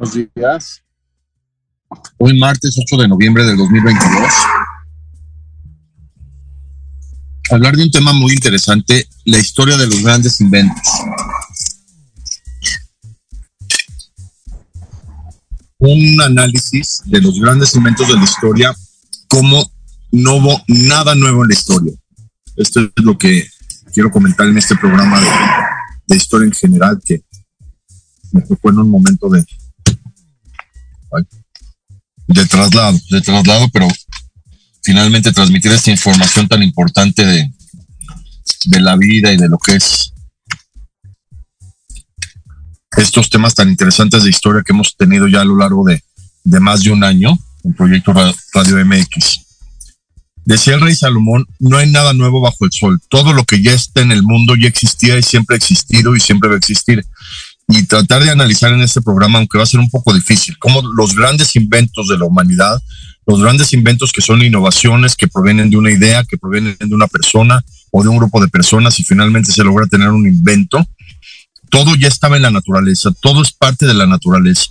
[0.00, 0.82] Buenos días.
[2.16, 4.32] Hoy martes 8 de noviembre del 2022.
[7.50, 10.82] Hablar de un tema muy interesante, la historia de los grandes inventos.
[15.76, 18.74] Un análisis de los grandes inventos de la historia,
[19.28, 19.70] como
[20.12, 21.92] no hubo nada nuevo en la historia.
[22.56, 23.46] Esto es lo que
[23.92, 25.20] quiero comentar en este programa
[26.06, 27.22] de, historia en general, que
[28.32, 29.44] me tocó en un momento de,
[32.30, 33.88] de traslado, de traslado, pero
[34.82, 37.52] finalmente transmitir esta información tan importante de,
[38.66, 40.12] de la vida y de lo que es
[42.96, 46.02] estos temas tan interesantes de historia que hemos tenido ya a lo largo de,
[46.44, 49.40] de más de un año en Proyecto Radio MX.
[50.44, 53.00] Decía el rey Salomón, no hay nada nuevo bajo el sol.
[53.08, 56.20] Todo lo que ya está en el mundo ya existía y siempre ha existido y
[56.20, 57.04] siempre va a existir
[57.70, 60.82] y tratar de analizar en este programa, aunque va a ser un poco difícil, como
[60.82, 62.82] los grandes inventos de la humanidad,
[63.26, 67.06] los grandes inventos que son innovaciones que provienen de una idea, que provienen de una
[67.06, 70.86] persona o de un grupo de personas y finalmente se logra tener un invento,
[71.70, 74.66] todo ya estaba en la naturaleza, todo es parte de la naturaleza.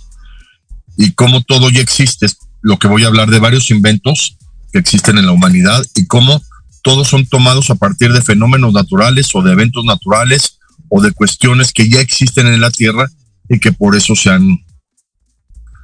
[0.96, 2.26] Y como todo ya existe,
[2.60, 4.36] lo que voy a hablar de varios inventos
[4.72, 6.42] que existen en la humanidad y cómo
[6.82, 10.59] todos son tomados a partir de fenómenos naturales o de eventos naturales
[10.90, 13.08] o de cuestiones que ya existen en la Tierra
[13.48, 14.58] y que por eso se han,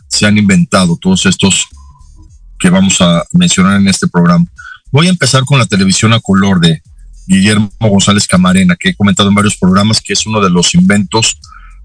[0.08, 1.66] se han inventado todos estos
[2.58, 4.44] que vamos a mencionar en este programa.
[4.92, 6.82] Voy a empezar con la televisión a color de
[7.26, 11.38] Guillermo González Camarena, que he comentado en varios programas que es uno de los inventos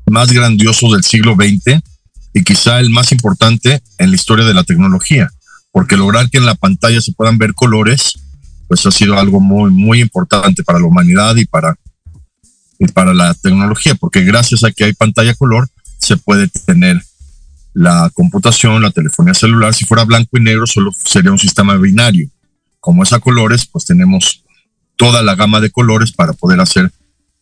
[0.10, 1.82] más grandiosos del siglo XX
[2.34, 5.30] y quizá el más importante en la historia de la tecnología,
[5.72, 8.14] porque lograr que en la pantalla se puedan ver colores,
[8.68, 11.76] pues ha sido algo muy, muy importante para la humanidad y para
[12.88, 17.02] para la tecnología, porque gracias a que hay pantalla color, se puede tener
[17.74, 19.74] la computación, la telefonía celular.
[19.74, 22.28] Si fuera blanco y negro, solo sería un sistema binario.
[22.80, 24.44] Como es a colores, pues tenemos
[24.96, 26.92] toda la gama de colores para poder hacer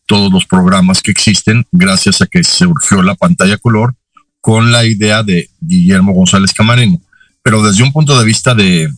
[0.06, 3.96] todos los programas que existen, gracias a que surgió la pantalla color
[4.42, 7.02] con la idea de Guillermo González Camareno.
[7.44, 8.92] Pero desde un punto de vista de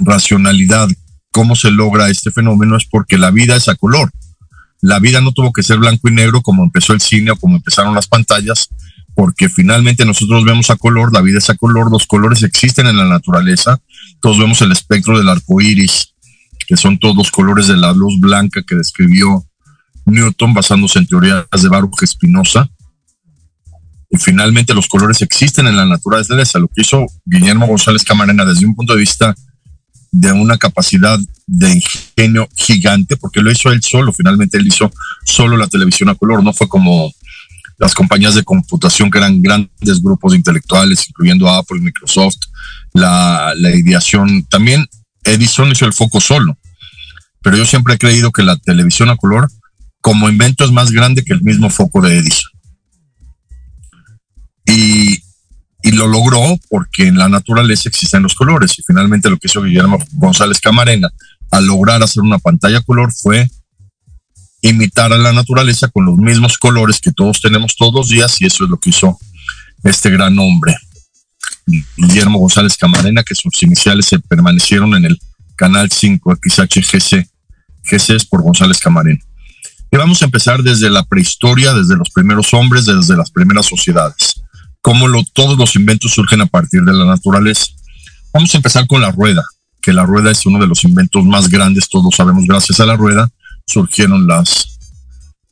[0.00, 0.88] racionalidad,
[1.30, 4.10] cómo se logra este fenómeno es porque la vida es a color
[4.86, 7.56] la vida no tuvo que ser blanco y negro como empezó el cine o como
[7.56, 8.68] empezaron las pantallas,
[9.16, 12.96] porque finalmente nosotros vemos a color, la vida es a color, los colores existen en
[12.96, 13.80] la naturaleza,
[14.20, 16.14] todos vemos el espectro del arco iris,
[16.68, 19.44] que son todos los colores de la luz blanca que describió
[20.04, 22.70] Newton basándose en teorías de Baruch Espinosa.
[24.08, 26.60] Y finalmente los colores existen en la naturaleza.
[26.60, 29.34] Lo que hizo Guillermo González Camarena desde un punto de vista
[30.18, 34.90] de una capacidad de ingenio gigante, porque lo hizo él solo, finalmente él hizo
[35.24, 37.12] solo la televisión a color, no fue como
[37.76, 42.38] las compañías de computación que eran grandes grupos intelectuales, incluyendo Apple, Microsoft,
[42.94, 44.44] la, la ideación.
[44.44, 44.86] También
[45.22, 46.56] Edison hizo el foco solo,
[47.42, 49.50] pero yo siempre he creído que la televisión a color
[50.00, 52.50] como invento es más grande que el mismo foco de Edison.
[54.64, 55.20] Y
[55.86, 58.76] y lo logró porque en la naturaleza existen los colores.
[58.76, 61.08] Y finalmente lo que hizo Guillermo González Camarena
[61.52, 63.48] al lograr hacer una pantalla color fue
[64.62, 68.46] imitar a la naturaleza con los mismos colores que todos tenemos todos los días y
[68.46, 69.16] eso es lo que hizo
[69.84, 70.76] este gran hombre
[71.96, 75.20] Guillermo González Camarena que sus iniciales se permanecieron en el
[75.54, 77.28] canal 5 XHGC
[77.88, 79.20] GC es por González Camarena.
[79.92, 84.42] Y vamos a empezar desde la prehistoria desde los primeros hombres desde las primeras sociedades
[84.86, 87.66] cómo lo, todos los inventos surgen a partir de la naturaleza.
[88.32, 89.42] Vamos a empezar con la rueda,
[89.82, 92.94] que la rueda es uno de los inventos más grandes, todos sabemos, gracias a la
[92.94, 93.28] rueda
[93.66, 94.78] surgieron las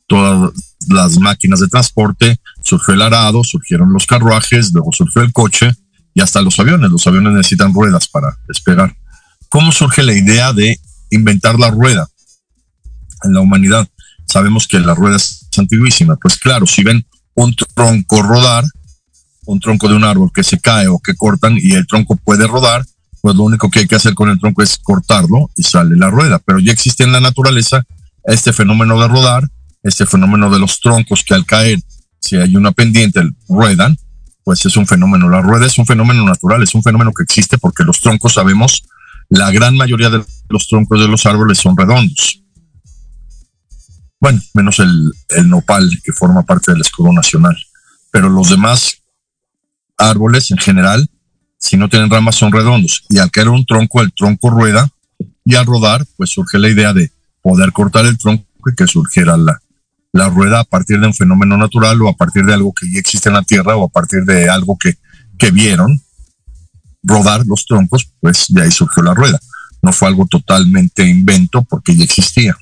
[0.07, 0.53] todas
[0.87, 5.75] las máquinas de transporte, surgió el arado, surgieron los carruajes, luego surgió el coche
[6.13, 6.89] y hasta los aviones.
[6.89, 8.95] Los aviones necesitan ruedas para despegar.
[9.49, 12.07] ¿Cómo surge la idea de inventar la rueda
[13.23, 13.85] en la humanidad?
[14.27, 16.15] Sabemos que la rueda es antiguísima.
[16.15, 18.63] Pues claro, si ven un tronco rodar,
[19.45, 22.47] un tronco de un árbol que se cae o que cortan y el tronco puede
[22.47, 22.85] rodar,
[23.21, 26.09] pues lo único que hay que hacer con el tronco es cortarlo y sale la
[26.09, 26.39] rueda.
[26.39, 27.83] Pero ya existe en la naturaleza
[28.23, 29.49] este fenómeno de rodar,
[29.83, 31.79] este fenómeno de los troncos que al caer,
[32.19, 33.97] si hay una pendiente, ruedan,
[34.43, 35.29] pues es un fenómeno.
[35.29, 38.83] La rueda es un fenómeno natural, es un fenómeno que existe porque los troncos sabemos,
[39.29, 42.43] la gran mayoría de los troncos de los árboles son redondos.
[44.19, 47.57] Bueno, menos el, el nopal que forma parte del escudo nacional.
[48.11, 49.01] Pero los demás
[49.97, 51.09] árboles en general,
[51.57, 53.05] si no tienen ramas, son redondos.
[53.09, 54.89] Y al caer un tronco, el tronco rueda
[55.43, 57.11] y al rodar, pues surge la idea de
[57.41, 59.59] poder cortar el tronco y que surgiera la,
[60.11, 62.99] la rueda a partir de un fenómeno natural o a partir de algo que ya
[62.99, 64.97] existe en la Tierra o a partir de algo que,
[65.37, 66.01] que vieron
[67.03, 69.39] rodar los troncos, pues de ahí surgió la rueda.
[69.81, 72.57] No fue algo totalmente invento porque ya existía.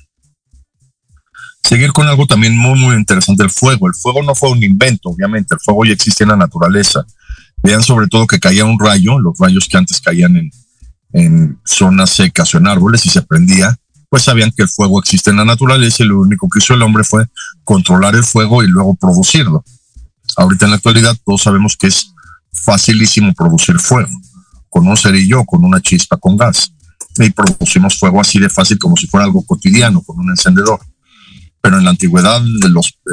[1.66, 3.88] Seguir con algo también muy, muy interesante, el fuego.
[3.88, 7.06] El fuego no fue un invento, obviamente, el fuego ya existe en la naturaleza.
[7.62, 10.50] Vean sobre todo que caía un rayo, los rayos que antes caían en,
[11.14, 13.74] en zonas secas o en árboles y se prendía,
[14.10, 16.82] pues sabían que el fuego existe en la naturaleza y lo único que hizo el
[16.82, 17.24] hombre fue
[17.64, 19.64] controlar el fuego y luego producirlo.
[20.36, 22.12] Ahorita en la actualidad todos sabemos que es
[22.52, 24.10] facilísimo producir fuego,
[24.68, 26.74] con un cerillo con una chispa con gas.
[27.16, 30.80] Y producimos fuego así de fácil como si fuera algo cotidiano, con un encendedor
[31.64, 32.42] pero en la antigüedad,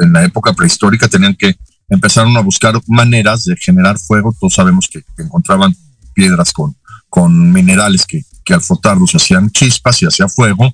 [0.02, 1.56] en la época prehistórica, tenían que
[1.88, 4.36] empezaron a buscar maneras de generar fuego.
[4.38, 5.74] Todos sabemos que, encontraban
[6.12, 6.76] piedras con,
[7.08, 10.70] con minerales que, que al frotarlos hacían chispas y hacía fuego,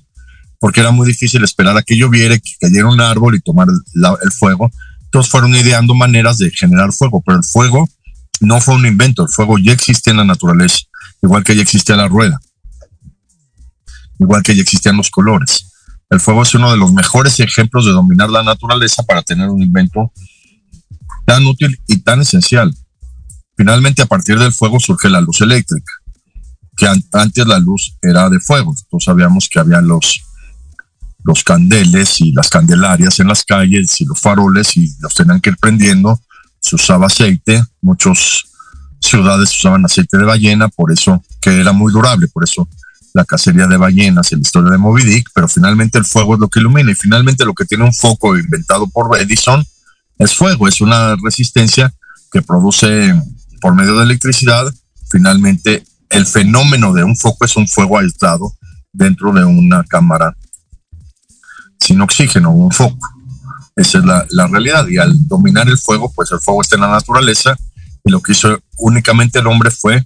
[0.59, 4.31] porque era muy difícil esperar a que lloviera, que cayera un árbol y tomar el
[4.33, 4.69] fuego.
[5.05, 7.89] Entonces fueron ideando maneras de generar fuego, pero el fuego
[8.41, 10.79] no fue un invento, el fuego ya existe en la naturaleza,
[11.21, 12.41] igual que ya existía la rueda,
[14.19, 15.68] igual que ya existían los colores.
[16.09, 19.61] El fuego es uno de los mejores ejemplos de dominar la naturaleza para tener un
[19.61, 20.11] invento
[21.25, 22.73] tan útil y tan esencial.
[23.55, 25.91] Finalmente, a partir del fuego surge la luz eléctrica,
[26.75, 28.73] que antes la luz era de fuego.
[28.89, 30.23] Todos sabíamos que había los,
[31.23, 35.51] los candeles y las candelarias en las calles y los faroles y los tenían que
[35.51, 36.19] ir prendiendo.
[36.59, 38.45] Se usaba aceite, muchas
[38.99, 42.67] ciudades usaban aceite de ballena, por eso que era muy durable, por eso
[43.19, 46.39] la cacería de ballenas y la historia de Moby Dick, pero finalmente el fuego es
[46.39, 49.65] lo que ilumina y finalmente lo que tiene un foco inventado por Edison
[50.17, 51.93] es fuego, es una resistencia
[52.31, 53.13] que produce
[53.59, 54.73] por medio de electricidad.
[55.09, 58.53] Finalmente el fenómeno de un foco es un fuego aislado
[58.93, 60.33] dentro de una cámara
[61.77, 63.05] sin oxígeno, un foco.
[63.75, 66.83] Esa es la, la realidad y al dominar el fuego, pues el fuego está en
[66.83, 67.57] la naturaleza
[68.05, 70.05] y lo que hizo únicamente el hombre fue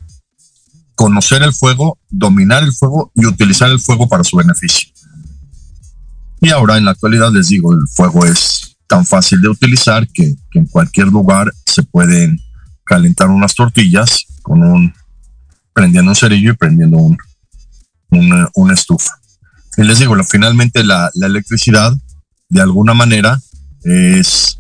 [0.96, 4.90] conocer el fuego, dominar el fuego y utilizar el fuego para su beneficio.
[6.42, 10.36] Y ahora en la actualidad les digo, el fuego es tan fácil de utilizar que,
[10.54, 12.40] en cualquier lugar se pueden
[12.84, 14.94] calentar unas tortillas con un
[15.74, 17.18] prendiendo un cerillo y prendiendo un,
[18.10, 19.12] una, estufa.
[19.78, 21.92] Y les digo, finalmente la, la, electricidad
[22.50, 23.42] de alguna manera
[23.84, 24.60] es,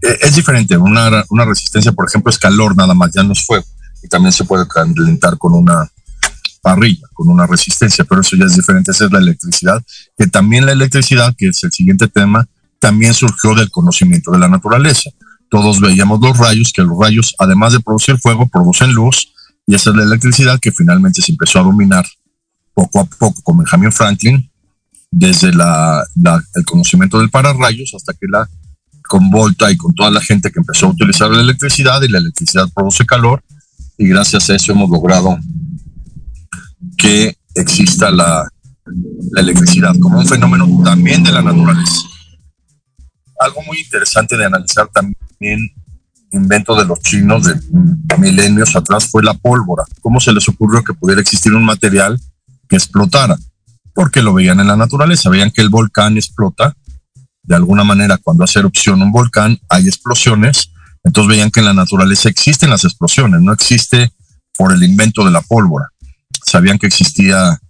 [0.00, 0.78] es diferente.
[0.78, 3.66] Una, una resistencia, por ejemplo, es calor nada más, ya no es fuego
[4.02, 5.90] y también se puede calentar con una
[6.62, 9.82] parrilla, con una resistencia, pero eso ya es diferente, esa es la electricidad,
[10.16, 12.46] que también la electricidad, que es el siguiente tema,
[12.78, 15.10] también surgió del conocimiento de la naturaleza.
[15.48, 19.32] Todos veíamos los rayos, que los rayos, además de producir fuego, producen luz,
[19.66, 22.04] y esa es la electricidad que finalmente se empezó a dominar
[22.74, 24.50] poco a poco con Benjamin Franklin,
[25.10, 26.04] desde la,
[26.54, 28.48] el conocimiento del pararrayos hasta que la
[29.08, 32.18] con Volta y con toda la gente que empezó a utilizar la electricidad y la
[32.18, 33.42] electricidad produce calor
[33.98, 35.38] y gracias a eso hemos logrado
[36.96, 38.48] que exista la,
[39.36, 42.02] electricidad como un fenómeno también de la naturaleza.
[43.40, 45.72] Algo muy interesante de analizar también,
[46.30, 49.82] invento de los chinos de milenios atrás, fue la pólvora.
[50.00, 52.20] ¿Cómo se les ocurrió que pudiera existir un material
[52.68, 53.36] que explotara?
[53.92, 56.76] Porque lo veían en la naturaleza, veían que el volcán explota.
[57.42, 60.70] De alguna manera, cuando hace erupción un volcán, hay explosiones
[61.06, 64.12] entonces veían que en la naturaleza existen las explosiones, no existe
[64.58, 65.86] por el invento de la pólvora.
[66.44, 67.60] Sabían que existía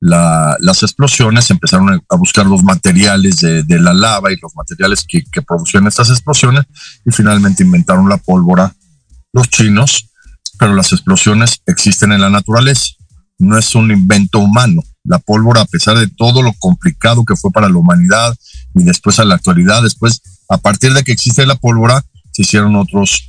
[0.00, 5.42] las explosiones, empezaron a buscar los materiales de, la lava y los materiales que, que
[5.42, 6.64] producían estas explosiones
[7.04, 8.72] y finalmente inventaron la pólvora
[9.34, 10.08] los chinos,
[10.58, 12.94] pero las explosiones existen en la naturaleza,
[13.38, 14.82] no es un invento humano.
[15.04, 18.34] La pólvora, a pesar de todo lo complicado que fue para la humanidad
[18.74, 22.02] y después a la actualidad, después, a partir de que existe la pólvora,
[22.38, 23.24] se hicieron otros,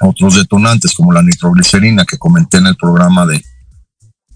[0.00, 3.44] otros detonantes, como la nitroglicerina que comenté en el programa de,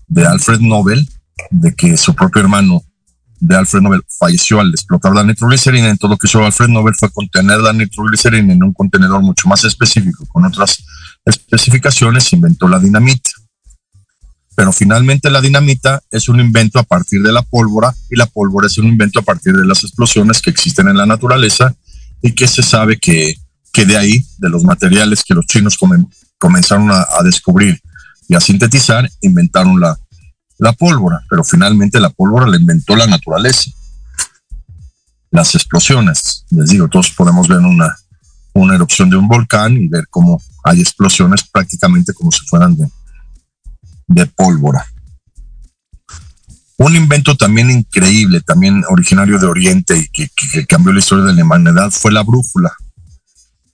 [0.08, 1.08] de Alfred Nobel,
[1.52, 2.82] de que su propio hermano
[3.38, 7.08] de Alfred Nobel falleció al explotar la nitroglicerina, entonces lo que hizo Alfred Nobel fue
[7.12, 10.82] contener la nitroglicerina en un contenedor mucho más específico, con otras
[11.24, 13.30] especificaciones, inventó la dinamita.
[14.56, 18.66] Pero finalmente la dinamita es un invento a partir de la pólvora y la pólvora
[18.66, 21.76] es un invento a partir de las explosiones que existen en la naturaleza
[22.20, 23.36] y que se sabe que,
[23.78, 25.78] que de ahí, de los materiales que los chinos
[26.36, 27.80] comenzaron a, descubrir
[28.28, 29.96] y a sintetizar, inventaron la,
[30.58, 33.70] la pólvora, pero finalmente la pólvora la inventó la naturaleza.
[35.30, 37.96] Las explosiones, les digo, todos podemos ver una,
[38.52, 42.90] una erupción de un volcán y ver cómo hay explosiones prácticamente como si fueran de,
[44.08, 44.84] de pólvora.
[46.78, 51.34] Un invento también increíble, también originario de Oriente y que, que, cambió la historia de
[51.34, 52.72] la humanidad fue la brújula.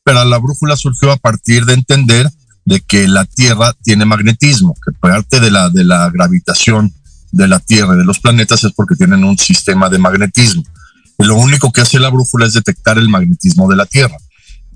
[0.04, 2.30] Pero la brújula surgió a partir de entender
[2.64, 6.92] de que la Tierra tiene magnetismo, que parte de la, de la gravitación
[7.32, 10.62] de la Tierra y de los planetas es porque tienen un sistema de magnetismo.
[11.18, 14.16] Y lo único que hace la brújula es detectar el magnetismo de la Tierra.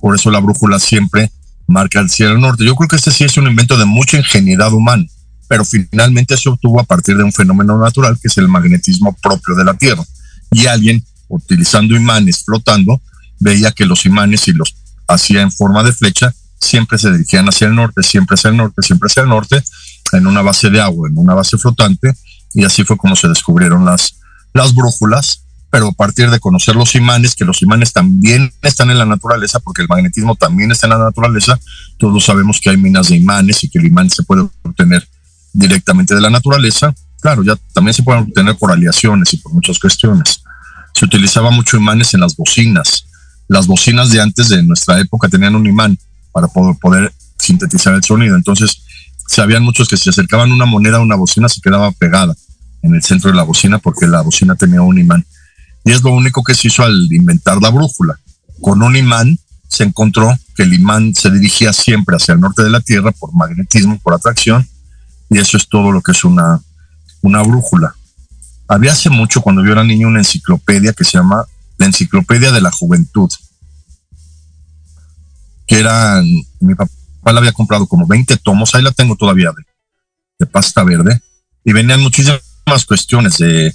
[0.00, 1.30] Por eso la brújula siempre
[1.66, 2.64] marca el cielo norte.
[2.64, 5.04] Yo creo que este sí es un invento de mucha ingenuidad humana,
[5.46, 9.54] pero finalmente se obtuvo a partir de un fenómeno natural que es el magnetismo propio
[9.54, 10.02] de la Tierra.
[10.50, 13.00] Y alguien, utilizando imanes flotando,
[13.38, 14.74] veía que los imanes, y los
[15.08, 18.82] hacía en forma de flecha, siempre se dirigían hacia el norte, siempre hacia el norte,
[18.82, 19.62] siempre hacia el norte,
[20.12, 22.14] en una base de agua, en una base flotante,
[22.54, 24.16] y así fue como se descubrieron las,
[24.54, 28.98] las brújulas, pero a partir de conocer los imanes, que los imanes también están en
[28.98, 31.58] la naturaleza, porque el magnetismo también está en la naturaleza,
[31.98, 35.06] todos sabemos que hay minas de imanes y que el imán se puede obtener
[35.52, 39.78] directamente de la naturaleza, claro, ya también se pueden obtener por aleaciones y por muchas
[39.78, 40.42] cuestiones.
[40.94, 43.04] Se utilizaba mucho imanes en las bocinas.
[43.48, 45.98] Las bocinas de antes de nuestra época tenían un imán
[46.32, 48.36] para poder, sintetizar el sonido.
[48.36, 48.82] Entonces,
[49.26, 52.34] sabían muchos que si acercaban una moneda a una bocina se quedaba pegada
[52.82, 55.24] en el centro de la bocina porque la bocina tenía un imán.
[55.84, 58.18] Y es lo único que se hizo al inventar la brújula.
[58.60, 59.38] Con un imán
[59.68, 63.34] se encontró que el imán se dirigía siempre hacia el norte de la Tierra por
[63.34, 64.66] magnetismo, por atracción,
[65.30, 66.60] y eso es todo lo que es una,
[67.22, 67.94] una brújula.
[68.66, 71.44] Había hace mucho, cuando yo era niño, una enciclopedia que se llama
[71.78, 73.30] La Enciclopedia de la Juventud
[75.68, 76.24] que eran,
[76.60, 76.90] mi papá
[77.32, 79.52] la había comprado como 20 tomos, ahí la tengo todavía
[80.38, 81.20] de, pasta verde,
[81.62, 82.40] y venían muchísimas
[82.86, 83.74] cuestiones de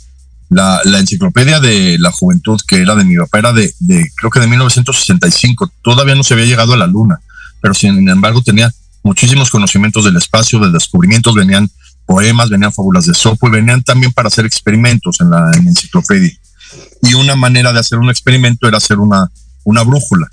[0.50, 3.72] la, enciclopedia de la juventud que era de mi papá, era de,
[4.18, 7.20] creo que de 1965, todavía no se había llegado a la luna,
[7.62, 11.70] pero sin embargo tenía muchísimos conocimientos del espacio, de descubrimientos, venían
[12.08, 16.32] poemas, venían fábulas de Sopo y venían también para hacer experimentos en la enciclopedia.
[17.02, 19.30] Y una manera de hacer un experimento era hacer una,
[19.64, 20.30] una brújula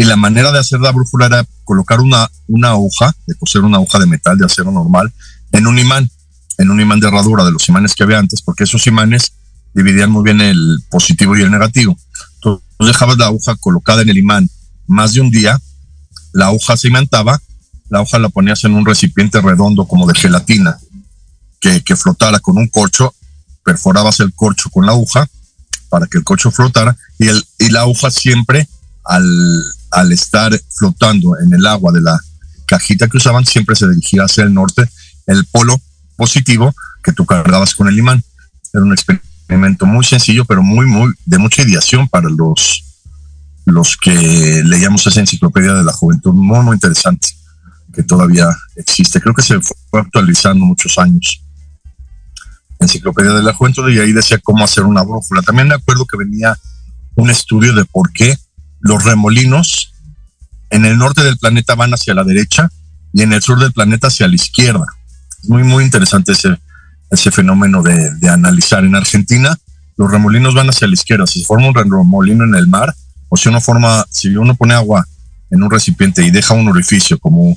[0.00, 3.80] y la manera de hacer la brújula era colocar una, una hoja, de coser una
[3.80, 5.12] hoja de metal, de acero normal,
[5.52, 6.10] en un imán,
[6.58, 9.32] en un imán de herradura de los imanes que había antes, porque esos imanes
[9.74, 11.96] dividían muy bien el positivo y el negativo.
[12.36, 14.48] Entonces dejabas la hoja colocada en el imán
[14.86, 15.60] más de un día,
[16.32, 17.40] la hoja se imantaba,
[17.88, 20.78] la hoja la ponías en un recipiente redondo como de gelatina
[21.60, 23.14] que, que flotara con un corcho,
[23.64, 25.28] perforabas el corcho con la aguja
[25.90, 28.66] para que el corcho flotara y, el, y la hoja siempre
[29.04, 29.26] al,
[29.90, 32.18] al estar flotando en el agua de la
[32.66, 34.88] cajita que usaban, siempre se dirigía hacia el norte,
[35.26, 35.80] el polo
[36.16, 38.22] positivo que tú cargabas con el imán.
[38.72, 42.84] Era un experimento muy sencillo, pero muy, muy, de mucha ideación para los,
[43.64, 47.28] los que leíamos esa enciclopedia de la juventud, muy, muy interesante,
[47.92, 49.20] que todavía existe.
[49.20, 51.42] Creo que se fue actualizando muchos años.
[52.80, 55.42] Enciclopedia de la juventud y ahí decía cómo hacer una brújula.
[55.42, 56.58] También me acuerdo que venía
[57.14, 58.36] un estudio de por qué
[58.80, 59.92] los remolinos
[60.70, 62.70] en el norte del planeta van hacia la derecha
[63.12, 64.84] y en el sur del planeta hacia la izquierda.
[65.42, 66.58] Es muy, muy interesante ese,
[67.10, 68.84] ese fenómeno de, de analizar.
[68.84, 69.58] En Argentina,
[69.96, 71.26] los remolinos van hacia la izquierda.
[71.26, 72.94] Si se forma un remolino en el mar,
[73.28, 75.06] o si uno forma, si uno pone agua
[75.50, 77.56] en un recipiente y deja un orificio como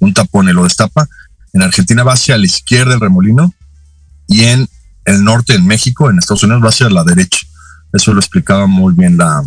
[0.00, 1.08] un tapón y lo destapa,
[1.52, 3.54] en Argentina va hacia la izquierda el remolino
[4.28, 4.68] y en
[5.06, 7.40] el norte, en México, en Estados Unidos, va hacia la derecha.
[7.92, 9.42] Eso lo explicaba muy bien la,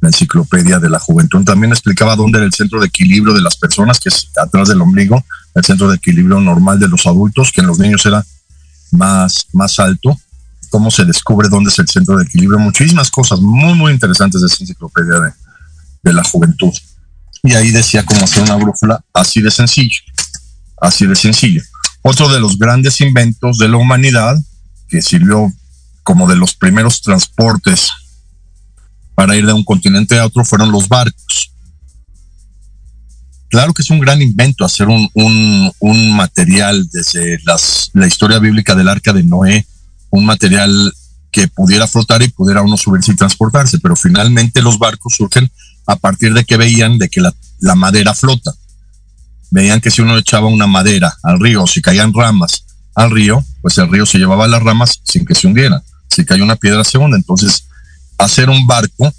[0.00, 1.44] enciclopedia de la juventud.
[1.44, 4.80] También explicaba dónde era el centro de equilibrio de las personas, que es atrás del
[4.80, 5.24] ombligo,
[5.54, 8.24] el centro de equilibrio normal de los adultos, que en los niños era
[8.90, 10.18] más, más alto,
[10.70, 14.46] cómo se descubre dónde es el centro de equilibrio, muchísimas cosas muy, muy interesantes de
[14.48, 15.32] esa enciclopedia de,
[16.02, 16.72] de la juventud.
[17.44, 20.00] Y ahí decía cómo hacer una brújula así de sencillo,
[20.80, 21.62] así de sencillo.
[22.02, 24.36] Otro de los grandes inventos de la humanidad,
[24.88, 25.52] que sirvió
[26.02, 27.88] como de los primeros transportes
[29.14, 31.52] para ir de un continente a otro fueron los barcos.
[33.48, 37.38] Claro que es un gran invento hacer un, material desde
[37.92, 39.66] la historia bíblica del arca de Noé,
[40.10, 40.92] un material
[41.30, 45.50] que pudiera flotar y pudiera uno subirse y transportarse, pero finalmente los barcos surgen
[45.86, 48.52] a partir de que veían de que la madera flota.
[49.52, 53.76] Veían que si uno echaba una madera al río, si caían ramas al río, pues
[53.76, 55.82] el río se llevaba las ramas sin que se hundiera.
[56.08, 57.18] Si cae una piedra se hunde.
[57.18, 57.66] Entonces,
[58.16, 59.12] hacer un barco,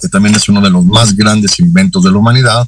[0.00, 2.66] que también es uno de los más grandes inventos de la humanidad,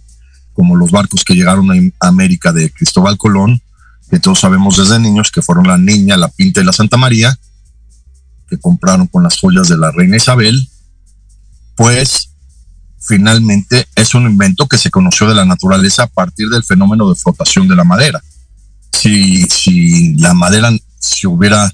[0.53, 3.63] como los barcos que llegaron a América de Cristóbal Colón,
[4.11, 7.39] que todos sabemos desde niños que fueron la Niña, la Pinta y la Santa María,
[8.51, 10.69] que compraron con las joyas de la reina Isabel,
[11.75, 12.34] pues
[13.05, 17.15] finalmente es un invento que se conoció de la naturaleza a partir del fenómeno de
[17.15, 18.23] flotación de la madera.
[18.93, 21.71] Si, si la madera se hubiera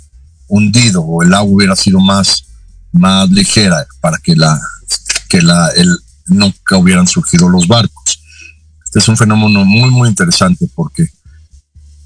[0.48, 2.44] hundido o el agua hubiera sido más,
[2.92, 4.60] más ligera para que la
[5.28, 8.20] que la el, nunca hubieran surgido los barcos.
[8.84, 11.08] Este es un fenómeno muy muy interesante porque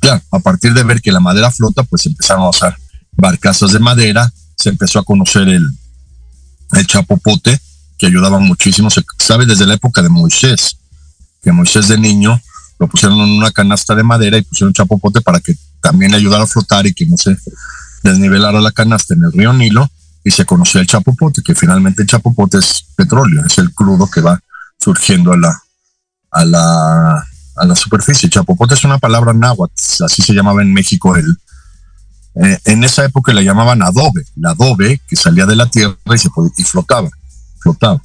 [0.02, 2.76] ya a partir de ver que la madera flota, pues empezaron a usar
[3.12, 5.66] barcazas de madera, se empezó a conocer el,
[6.72, 7.58] el chapopote,
[7.98, 10.76] que ayudaba muchísimo, se sabe desde la época de Moisés,
[11.42, 12.40] que Moisés de niño
[12.78, 16.44] lo pusieron en una canasta de madera y pusieron chapopote para que también le ayudara
[16.44, 17.36] a flotar y que no se
[18.02, 19.88] desnivelara la canasta en el río Nilo
[20.24, 24.22] y se conoció el chapopote, que finalmente el chapopote es petróleo, es el crudo que
[24.22, 24.40] va
[24.78, 25.62] surgiendo a la,
[26.30, 27.26] a la,
[27.56, 28.30] a la superficie.
[28.30, 31.38] Chapopote es una palabra náhuatl, así se llamaba en México el,
[32.36, 36.18] eh, en esa época le llamaban adobe, el adobe que salía de la tierra y,
[36.18, 37.08] se podía, y flotaba,
[37.64, 38.00] flotaba.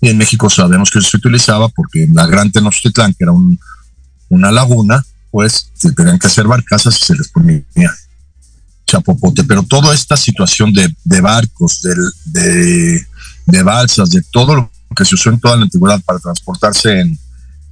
[0.00, 3.58] Y en México sabemos que se utilizaba porque en la Gran Tenochtitlán, que era un,
[4.28, 7.62] una laguna, pues se tenían que hacer barcazas y se les ponía
[8.86, 9.44] chapopote.
[9.44, 13.06] Pero toda esta situación de, de barcos, de, de,
[13.46, 17.18] de, balsas, de todo lo que se usó en toda la antigüedad para transportarse en,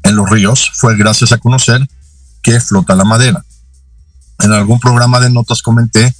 [0.03, 1.87] en los ríos, fue gracias a conocer
[2.42, 3.44] que flota la madera.
[4.40, 6.14] En algún programa de notas comenté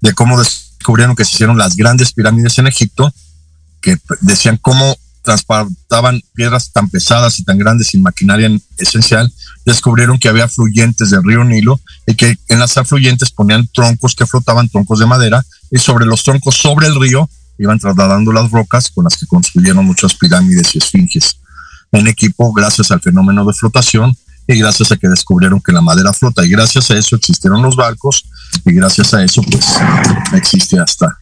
[0.00, 3.12] de cómo descubrieron que se hicieron las grandes pirámides en Egipto,
[3.80, 9.30] que decían cómo transportaban piedras tan pesadas y tan grandes sin maquinaria esencial,
[9.66, 14.26] descubrieron que había fluyentes del río Nilo y que en las afluyentes ponían troncos que
[14.26, 18.90] flotaban, troncos de madera, y sobre los troncos, sobre el río, iban trasladando las rocas
[18.90, 21.36] con las que construyeron muchas pirámides y esfinges.
[21.92, 26.12] En equipo gracias al fenómeno de flotación y gracias a que descubrieron que la madera
[26.14, 28.24] flota y gracias a eso existieron los barcos
[28.64, 29.78] y gracias a eso pues
[30.32, 31.18] existe hasta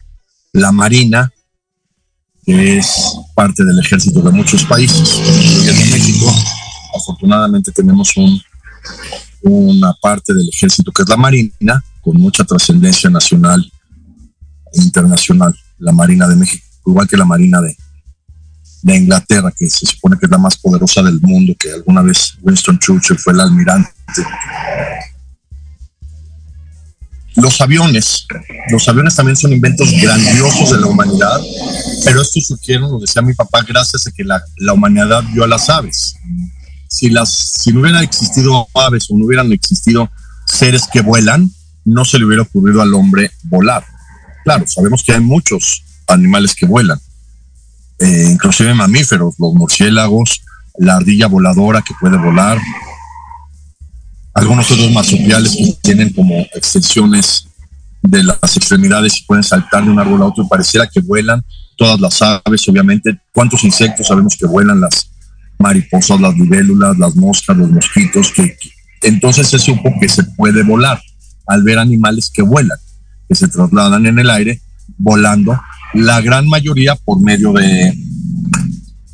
[0.53, 1.29] la marina
[2.47, 5.19] que es parte del ejército de muchos países.
[5.67, 6.33] En México,
[6.95, 8.41] afortunadamente tenemos un,
[9.41, 13.69] una parte del ejército que es la Marina, con mucha trascendencia nacional
[14.73, 17.75] e internacional, la Marina de México, igual que la Marina de,
[18.81, 22.37] de Inglaterra, que se supone que es la más poderosa del mundo, que alguna vez
[22.41, 23.89] Winston Churchill fue el almirante
[27.37, 28.25] los aviones,
[28.69, 31.39] los aviones también son inventos grandiosos de la humanidad,
[32.03, 35.47] pero estos surgieron, lo decía mi papá, gracias a que la, la humanidad vio a
[35.47, 36.15] las aves.
[36.87, 40.09] Si, las, si no hubieran existido aves o no hubieran existido
[40.47, 41.51] seres que vuelan,
[41.85, 43.85] no se le hubiera ocurrido al hombre volar.
[44.43, 46.99] Claro, sabemos que hay muchos animales que vuelan,
[47.99, 50.41] eh, inclusive mamíferos, los murciélagos,
[50.79, 52.57] la ardilla voladora que puede volar,
[54.37, 57.47] algunos otros marsupiales que tienen como extensiones
[58.03, 61.43] de las extremidades y pueden saltar de un árbol a otro pareciera que vuelan.
[61.75, 63.19] Todas las aves, obviamente.
[63.33, 64.79] ¿Cuántos insectos sabemos que vuelan?
[64.79, 65.09] Las
[65.57, 68.31] mariposas, las libélulas, las moscas, los mosquitos.
[68.31, 68.55] Que,
[69.01, 71.01] entonces se supo que se puede volar
[71.47, 72.77] al ver animales que vuelan,
[73.27, 74.61] que se trasladan en el aire
[74.99, 75.59] volando,
[75.95, 77.91] la gran mayoría por medio de,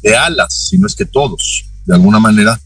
[0.01, 2.59] de alas, si no es que todos, de alguna manera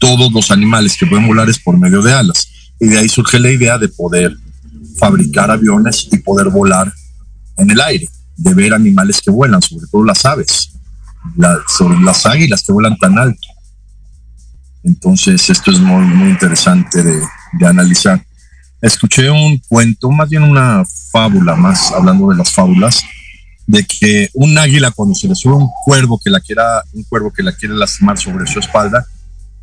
[0.00, 2.48] todos los animales que pueden volar es por medio de alas.
[2.80, 4.34] Y de ahí surge la idea de poder
[4.98, 6.92] fabricar aviones y poder volar
[7.56, 10.72] en el aire, de ver animales que vuelan, sobre todo las aves,
[11.68, 13.46] sobre las águilas que vuelan tan alto.
[14.82, 17.20] Entonces, esto es muy, muy interesante de,
[17.52, 18.24] de analizar.
[18.80, 20.82] Escuché un cuento, más bien una
[21.12, 23.02] fábula, más hablando de las fábulas,
[23.66, 27.30] de que un águila cuando se le sube un cuervo que la quiera, un cuervo
[27.30, 29.04] que la quiere lastimar sobre su espalda,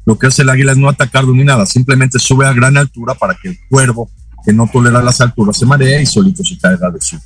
[0.07, 3.13] lo que hace el águila es no atacarlo ni nada, simplemente sube a gran altura
[3.13, 4.09] para que el cuervo,
[4.45, 7.19] que no tolera las alturas, se maree y solito se caiga de su,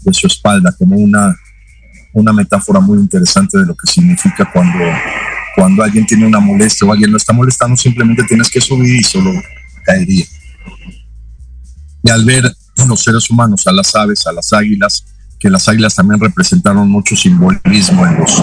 [0.00, 1.36] de su espalda, como una,
[2.14, 4.78] una metáfora muy interesante de lo que significa cuando,
[5.54, 9.02] cuando alguien tiene una molestia o alguien no está molestando, simplemente tienes que subir y
[9.02, 9.30] solo
[9.84, 10.24] caería.
[12.02, 15.04] Y al ver a los seres humanos, a las aves, a las águilas,
[15.38, 18.42] que las águilas también representaron mucho simbolismo en los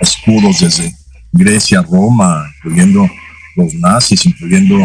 [0.00, 1.03] escudos desde
[1.34, 3.08] Grecia, Roma, incluyendo
[3.56, 4.76] los nazis, incluyendo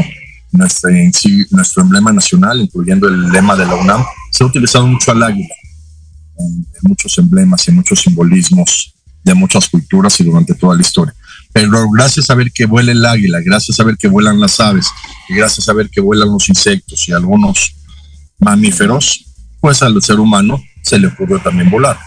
[0.51, 5.53] nuestro, emblema nacional, incluyendo el lema de la UNAM, se ha utilizado mucho al águila.
[6.39, 11.13] en, muchos emblemas y en muchos simbolismos de muchas culturas y durante toda la historia.
[11.53, 14.87] Pero gracias a ver que vuela el águila, gracias a ver que vuelan las aves,
[15.27, 17.75] y gracias a ver que vuelan los insectos y algunos
[18.39, 19.25] mamíferos,
[19.59, 21.99] pues al ser humano se le ocurrió también volar.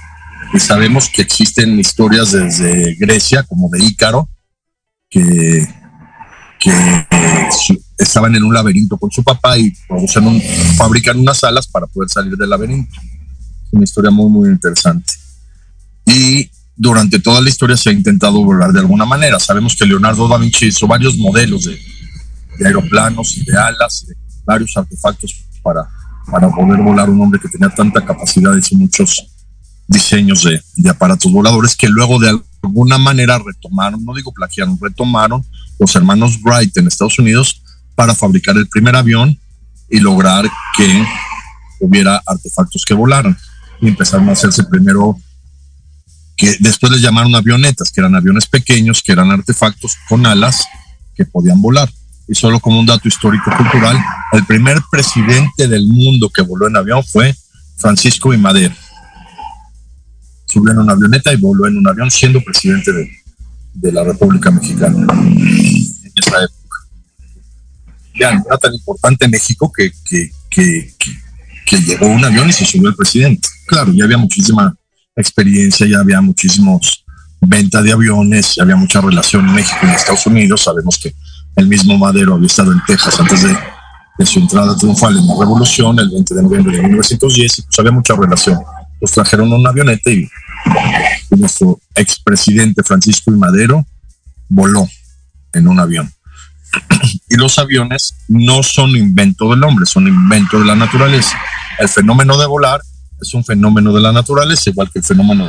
[0.53, 4.29] Y sabemos que existen historias desde Grecia, como de Ícaro,
[5.13, 5.69] que,
[7.99, 9.73] estaban en un laberinto con su papá y
[10.77, 13.01] fabrican unas alas para poder salir del laberinto.
[13.73, 15.13] Una historia muy, muy interesante.
[16.07, 19.39] Y durante toda la historia se ha intentado volar de alguna manera.
[19.39, 21.79] Sabemos que Leonardo da Vinci hizo varios modelos de,
[22.65, 25.89] aeroplanos y de alas, de varios artefactos para,
[26.31, 29.27] para poder volar un hombre que tenía tanta capacidad, hizo muchos
[29.89, 35.45] diseños de, de aparatos voladores que luego de alguna manera retomaron, no digo plagiaron, retomaron
[35.79, 37.63] los hermanos Wright en Estados Unidos
[37.95, 39.39] para fabricar el primer avión
[39.91, 41.05] y lograr que
[41.81, 43.37] hubiera artefactos que volaran.
[43.81, 45.19] Y empezaron a hacerse primero
[46.37, 50.67] que después les llamaron avionetas, que eran aviones pequeños, que eran artefactos con alas
[51.15, 51.91] que podían volar.
[52.29, 56.77] Y solo como un dato histórico cultural, el primer presidente del mundo que voló en
[56.77, 57.37] avión fue
[57.77, 58.39] Francisco I.
[58.39, 58.75] Madero.
[60.53, 63.11] Subió en una avioneta y voló en un avión siendo presidente de,
[63.73, 66.77] de la República Mexicana en esa época.
[68.35, 70.95] No era tan importante México que, que, que,
[71.67, 73.49] que, llegó un avión y se subió el presidente.
[73.67, 74.75] Claro, ya había muchísima
[75.17, 77.05] experiencia, ya había muchísimos
[77.41, 80.63] venta de aviones, ya había mucha relación México y Estados Unidos.
[80.63, 81.15] Sabemos que
[81.57, 83.57] el mismo Madero había estado en Texas antes de,
[84.19, 87.79] de su entrada triunfal en la revolución, el 20 de noviembre de 1910, y pues
[87.79, 88.59] había mucha relación.
[89.03, 90.31] Los trajeron una avioneta y
[91.31, 93.85] nuestro expresidente Francisco y Madero
[94.49, 94.89] voló
[95.53, 96.13] en un avión.
[97.29, 101.37] Y los aviones no son invento del hombre, son invento de la naturaleza.
[101.79, 102.81] El fenómeno de volar
[103.21, 105.49] es un fenómeno de la naturaleza, igual que el fenómeno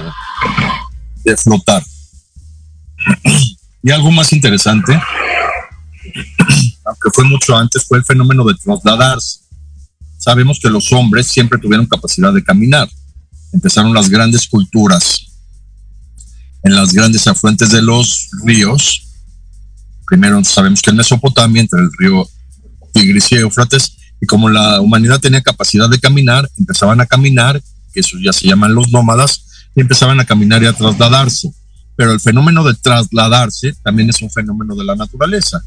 [1.23, 1.83] de, flotar.
[3.85, 4.93] Y algo más interesante,
[6.85, 9.41] aunque fue mucho antes, fue el fenómeno de trasladarse.
[10.17, 12.87] Sabemos que los hombres siempre tuvieron capacidad de caminar.
[13.53, 15.27] Empezaron las grandes culturas
[16.63, 19.03] en las grandes afluentes de los ríos.
[20.07, 22.27] Primero sabemos que en Mesopotamia, entre el río
[22.93, 27.61] Tigris y Éufrates, y como la humanidad tenía capacidad de caminar, empezaban a caminar,
[27.93, 31.51] que eso ya se llaman los nómadas, y empezaban a caminar y a trasladarse.
[31.95, 35.61] Pero el fenómeno de trasladarse también es un fenómeno de la naturaleza.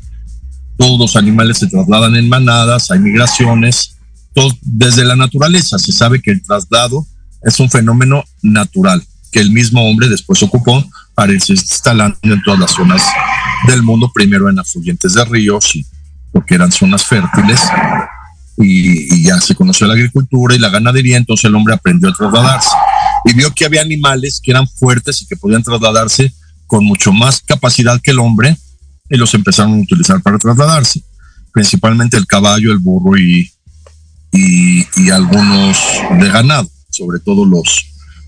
[0.77, 3.97] Todos los animales se trasladan en manadas, hay migraciones,
[4.35, 7.07] todo, desde la naturaleza se sabe que el traslado
[7.47, 12.59] es un fenómeno natural que el mismo hombre después ocupó para irse instalando en todas
[12.59, 13.03] las zonas
[13.69, 15.79] del mundo, primero en afluentes de ríos,
[16.33, 17.61] porque eran zonas fértiles,
[18.59, 22.71] y, ya se conoció la agricultura y la ganadería, entonces el hombre aprendió a trasladarse
[23.27, 26.33] y vio que había animales que eran fuertes y que podían trasladarse
[26.67, 28.57] con mucho más capacidad que el hombre
[29.09, 31.01] y los empezaron a utilizar para trasladarse,
[31.53, 33.53] principalmente el caballo, el burro y,
[34.33, 35.79] y algunos
[36.19, 37.87] de ganado, sobre todo los,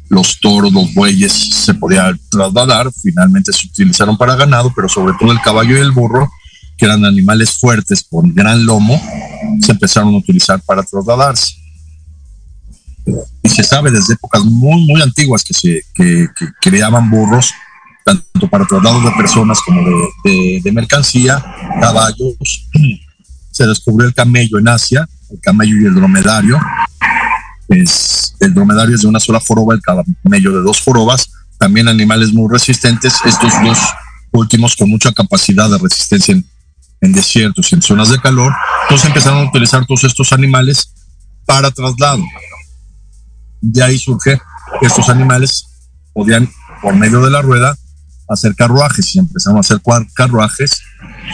[0.08, 5.32] los toros, los bueyes se podían trasladar, finalmente se utilizaron para ganado, pero sobre todo
[5.32, 6.30] el caballo y el burro,
[6.76, 9.00] que eran animales fuertes con gran lomo,
[9.60, 11.54] se empezaron a utilizar para trasladarse.
[13.42, 16.28] Y se sabe desde épocas muy, muy antiguas que se que,
[16.60, 17.52] creaban burros,
[18.04, 19.82] tanto para traslados de personas como
[20.24, 21.44] de, de mercancía,
[21.80, 22.68] caballos.
[23.50, 26.60] Se descubrió el camello en Asia, el camello y el dromedario,
[27.68, 32.32] es, el dromedario es de una sola foroba, el camello de dos forobas, también animales
[32.32, 33.78] muy resistentes, estos dos
[34.32, 36.44] últimos con mucha capacidad de resistencia en,
[37.00, 38.52] en desiertos en zonas de calor,
[38.82, 40.92] entonces empezaron a utilizar todos estos animales
[41.46, 42.22] para traslado.
[43.60, 44.40] De ahí surge
[44.80, 45.66] que estos animales
[46.12, 46.48] podían,
[46.82, 47.76] por medio de la rueda,
[48.28, 49.80] hacer carruajes y empezaron a hacer
[50.14, 50.82] carruajes,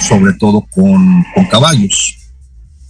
[0.08, 2.16] sobre todo con, con caballos.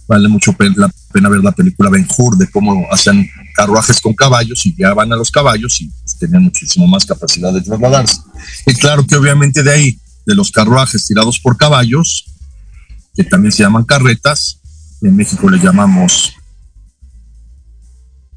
[0.07, 4.63] Vale mucho la pena ver la película Ben Hur de cómo hacían carruajes con caballos
[4.65, 8.17] y guiaban a los caballos y pues, tenían muchísimo más capacidad de trasladarse.
[8.67, 12.25] Y claro que obviamente de ahí, de los carruajes tirados por caballos,
[13.15, 14.59] que también se llaman carretas,
[15.01, 16.33] en México le llamamos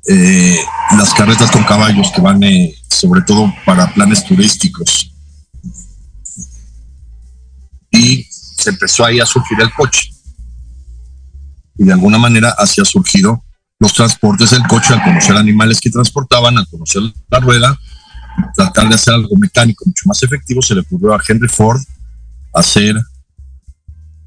[0.08, 0.58] eh,
[0.96, 5.12] las carretas con caballos que van eh, sobre todo para planes turísticos.
[7.90, 10.17] Y se empezó ahí a surgir el coche
[11.78, 13.42] y de alguna manera así ha surgido
[13.78, 17.78] los transportes del coche al conocer animales que transportaban, al conocer la rueda,
[18.54, 21.80] tratar de hacer algo mecánico mucho más efectivo, se le ocurrió a Henry Ford
[22.52, 22.96] hacer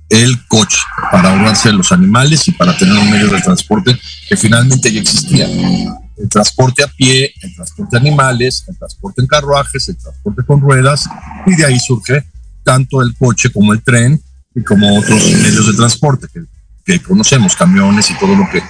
[0.10, 0.78] el coche
[1.12, 5.48] para ahorrarse los animales y para tener un medio de transporte que finalmente ya existía.
[5.48, 10.62] el transporte a pie, el transporte de animales, el transporte en carruajes, el transporte con
[10.62, 11.10] ruedas,
[11.46, 12.26] y de ahí surge
[12.64, 14.22] tanto el coche como el tren
[14.54, 16.42] y como otros medios de transporte que,
[16.86, 18.62] que conocemos, camiones y todo lo que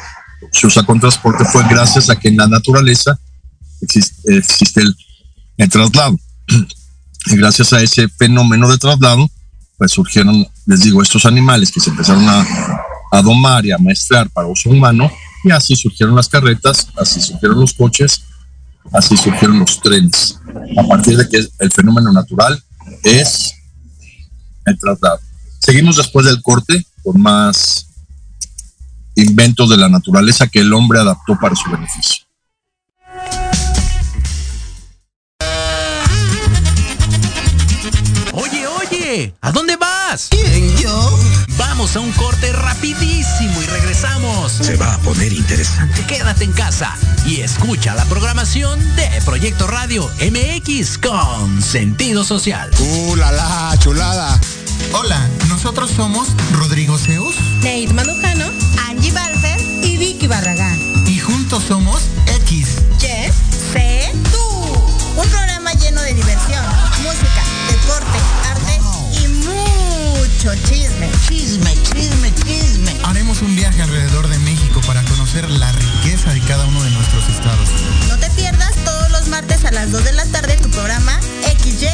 [0.51, 3.19] se usa con transporte, fue gracias a que en la naturaleza
[3.81, 4.95] existe, existe el,
[5.57, 6.17] el traslado.
[7.27, 9.29] Y gracias a ese fenómeno de traslado,
[9.77, 12.43] pues surgieron, les digo, estos animales que se empezaron a,
[13.11, 15.11] a domar y a maestrar para uso humano,
[15.43, 18.23] y así surgieron las carretas, así surgieron los coches,
[18.91, 20.39] así surgieron los trenes.
[20.77, 22.59] A partir de que el fenómeno natural
[23.03, 23.53] es
[24.65, 25.19] el traslado.
[25.59, 27.87] Seguimos después del corte con más
[29.15, 32.25] inventos de la naturaleza que el hombre adaptó para su beneficio.
[38.33, 40.27] Oye, oye, ¿a dónde vas?
[40.29, 41.19] ¿Quién, yo?
[41.57, 44.51] Vamos a un corte rapidísimo y regresamos.
[44.51, 46.05] Se va a poner interesante.
[46.05, 46.95] Quédate en casa
[47.25, 52.71] y escucha la programación de Proyecto Radio MX con sentido social.
[52.79, 54.39] ¡Uh, la, la chulada!
[54.93, 58.50] Hola, nosotros somos Rodrigo Zeus, Nate Manujano,
[60.01, 60.79] Vicky Barragán.
[61.05, 62.01] Y juntos somos
[62.45, 62.69] X,
[63.01, 63.31] Y,
[63.71, 64.41] C, tú.
[65.15, 66.65] Un programa lleno de diversión,
[67.03, 68.17] música, deporte,
[68.49, 69.11] arte wow.
[69.13, 71.07] y mucho chisme.
[71.29, 72.95] Chisme, chisme, chisme.
[73.03, 77.29] Haremos un viaje alrededor de México para conocer la riqueza de cada uno de nuestros
[77.29, 77.69] estados.
[78.07, 81.19] No te pierdas todos los martes a las 2 de la tarde tu programa
[81.61, 81.89] XY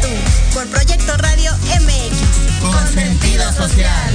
[0.00, 2.60] tú por Proyecto Radio MX.
[2.60, 4.14] Con, con sentido social.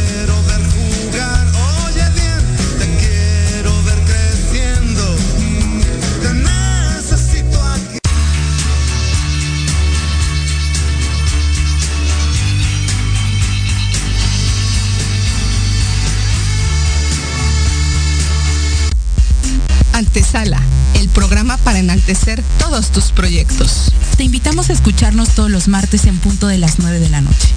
[20.13, 20.61] Antesala,
[20.95, 23.93] el programa para enaltecer todos tus proyectos.
[24.17, 27.47] Te invitamos a escucharnos todos los martes en punto de las 9 de la noche.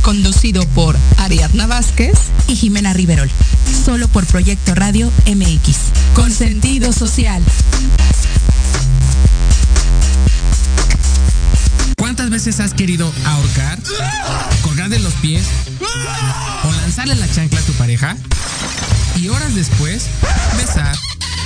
[0.00, 3.28] Conducido por Ariadna Vázquez y Jimena Riverol.
[3.84, 5.76] Solo por Proyecto Radio MX.
[6.14, 7.42] Con sentido social.
[11.96, 13.80] ¿Cuántas veces has querido ahorcar,
[14.62, 15.46] colgar de los pies
[16.62, 18.16] o lanzarle la chancla a tu pareja?
[19.16, 20.06] Y horas después,
[20.56, 20.96] besar,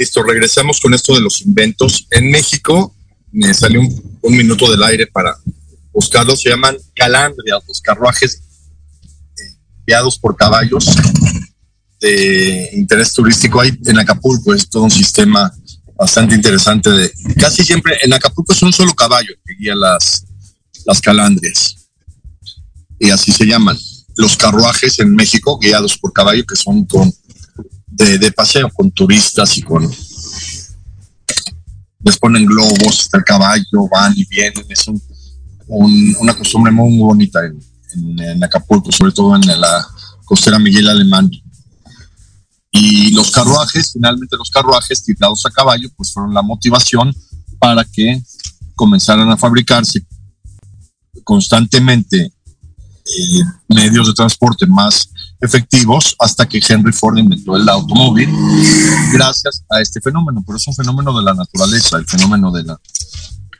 [0.00, 2.06] Listo, regresamos con esto de los inventos.
[2.10, 2.96] En México
[3.32, 5.36] me salió un, minuto del aire para
[5.92, 6.40] buscarlos.
[6.40, 8.40] Se llaman calandrias, los carruajes
[9.36, 10.86] eh, guiados por caballos
[12.00, 13.60] de interés turístico.
[13.60, 15.52] Hay en Acapulco es todo un sistema
[15.94, 20.24] bastante interesante de casi siempre en Acapulco es un solo caballo que guía las,
[20.86, 21.76] las calandrias.
[22.98, 23.76] Y así se llaman.
[24.16, 27.12] Los carruajes en México guiados por caballo que son con
[27.90, 29.90] de, de paseo con turistas y con
[32.02, 35.00] les ponen globos, está el caballo, van y vienen, es un,
[35.66, 37.60] un- una costumbre muy bonita en,
[37.94, 39.86] en- en Acapulco, sobre todo en la
[40.24, 41.30] costera Miguel Alemán.
[42.72, 47.14] Y los carruajes, finalmente los carruajes tirados a caballo, pues fueron la motivación
[47.58, 48.22] para que
[48.74, 50.02] comenzaran a fabricarse
[51.24, 52.32] constantemente
[53.04, 55.09] eh, medios de transporte más
[55.40, 58.28] efectivos hasta que Henry Ford inventó el automóvil
[59.12, 62.80] gracias a este fenómeno, pero es un fenómeno de la naturaleza, el fenómeno de la,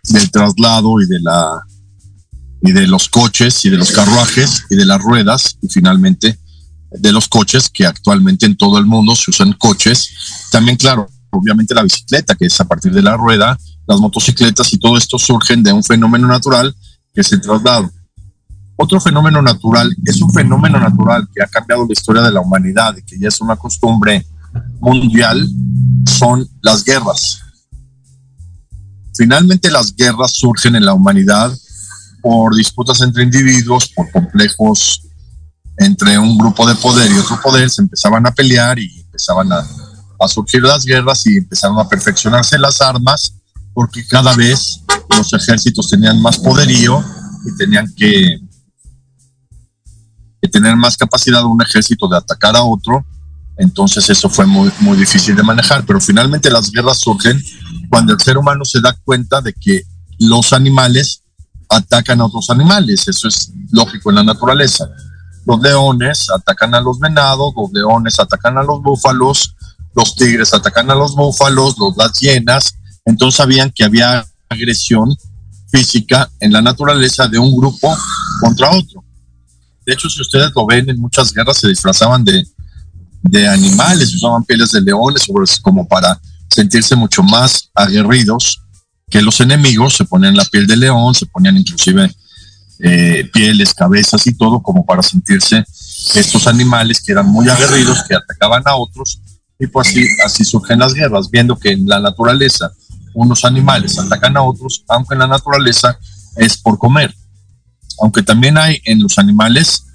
[0.05, 1.65] del traslado y de la
[2.63, 6.39] y de los coches y de los carruajes y de las ruedas y finalmente
[6.91, 10.11] de los coches que actualmente en todo el mundo se usan coches.
[10.51, 14.79] También, claro, obviamente la bicicleta, que es a partir de la rueda, las motocicletas y
[14.79, 16.75] todo esto surgen de un fenómeno natural
[17.15, 17.91] que es el traslado.
[18.83, 22.97] Otro fenómeno natural es un fenómeno natural que ha cambiado la historia de la humanidad
[22.97, 24.27] y que ya es una costumbre
[24.81, 25.47] mundial,
[26.07, 27.41] son las guerras.
[29.15, 31.53] Finalmente las guerras surgen en la humanidad
[32.23, 35.03] por disputas entre individuos, por complejos
[35.77, 39.63] entre un grupo de poder y otro poder, se empezaban a pelear y empezaban a,
[40.21, 43.35] a surgir las guerras y empezaron a perfeccionarse las armas
[43.75, 44.81] porque cada vez
[45.15, 47.05] los ejércitos tenían más poderío
[47.45, 48.41] y tenían que,
[50.41, 53.05] que tener más capacidad un ejército de atacar a otro.
[53.57, 57.43] Entonces eso fue muy, muy difícil de manejar, pero finalmente las guerras surgen
[57.91, 59.83] cuando el ser humano se da cuenta de que
[60.19, 61.23] los animales
[61.69, 63.07] atacan a otros animales.
[63.07, 64.89] Eso es lógico en la naturaleza.
[65.47, 69.55] Los leones atacan a los venados, los leones atacan a los búfalos,
[69.95, 72.75] los tigres atacan a los búfalos, los, las hienas.
[73.05, 75.15] Entonces sabían que había agresión
[75.71, 77.97] física en la naturaleza de un grupo
[78.41, 79.05] contra otro.
[79.91, 82.47] De hecho, si ustedes lo ven, en muchas guerras se disfrazaban de,
[83.23, 85.27] de animales, usaban pieles de leones
[85.61, 86.17] como para
[86.49, 88.63] sentirse mucho más aguerridos
[89.11, 92.09] que los enemigos, se ponían la piel de león, se ponían inclusive
[92.79, 95.65] eh, pieles, cabezas y todo como para sentirse
[96.15, 99.21] estos animales que eran muy aguerridos, que atacaban a otros
[99.59, 102.71] y pues así, así surgen las guerras, viendo que en la naturaleza
[103.13, 105.99] unos animales atacan a otros, aunque en la naturaleza
[106.37, 107.13] es por comer.
[108.01, 109.87] Aunque también hay en los animales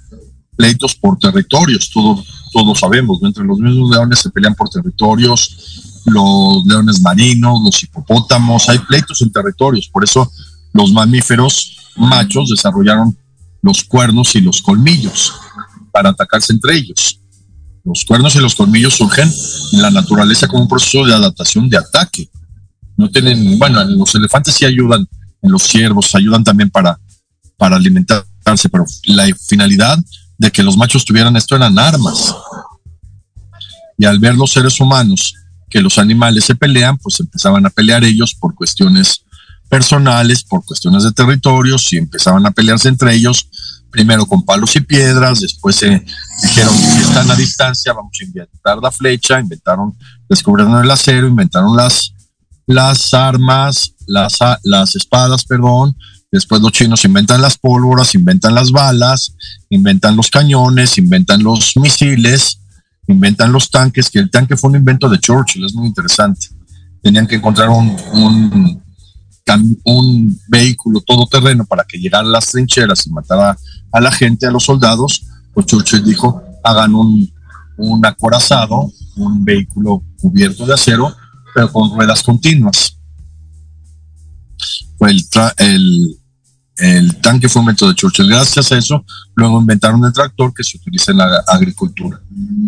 [0.56, 7.00] pleitos por territorios, todos sabemos, entre los mismos leones se pelean por territorios, los leones
[7.00, 10.30] marinos, los hipopótamos, hay pleitos en territorios, por eso
[10.72, 13.16] los mamíferos machos desarrollaron
[13.62, 15.32] los cuernos y los colmillos
[15.90, 17.20] para atacarse entre ellos.
[17.84, 19.30] Los cuernos y los colmillos surgen
[19.72, 22.28] en la naturaleza como un proceso de adaptación de ataque.
[22.96, 25.06] No tienen, bueno, los elefantes sí ayudan,
[25.42, 26.98] en los ciervos ayudan también para,
[27.56, 29.98] para alimentarse pero la finalidad
[30.38, 32.34] de que los machos tuvieran esto eran armas.
[33.98, 35.34] Y al ver los seres humanos
[35.68, 39.22] que los animales se pelean, pues empezaban a pelear ellos por cuestiones
[39.68, 43.48] personales, por cuestiones de territorios, y empezaban a pelearse entre ellos,
[43.90, 46.04] primero con palos y piedras, después se
[46.42, 49.96] dijeron si están a distancia, vamos a inventar la flecha, inventaron,
[50.28, 52.12] descubrieron el acero, inventaron las,
[52.66, 55.96] las armas, las, las espadas, perdón,
[56.36, 59.34] después los chinos inventan las pólvoras, inventan las balas,
[59.70, 62.60] inventan los cañones, inventan los misiles,
[63.08, 66.48] inventan los tanques, que el tanque fue un invento de Churchill, es muy interesante.
[67.02, 68.82] Tenían que encontrar un, un,
[69.84, 73.56] un vehículo todoterreno para que llegara a las trincheras y matara
[73.92, 75.24] a la gente, a los soldados.
[75.54, 77.32] Pues Churchill dijo, hagan un,
[78.04, 81.14] acorazado, un vehículo cubierto de acero,
[81.54, 82.98] pero con ruedas continuas.
[85.00, 85.24] El,
[85.58, 86.18] el,
[86.78, 88.28] el tanque fue un método de Churchill.
[88.28, 89.04] Gracias a eso,
[89.34, 92.20] luego inventaron el tractor que se utiliza en la agricultura.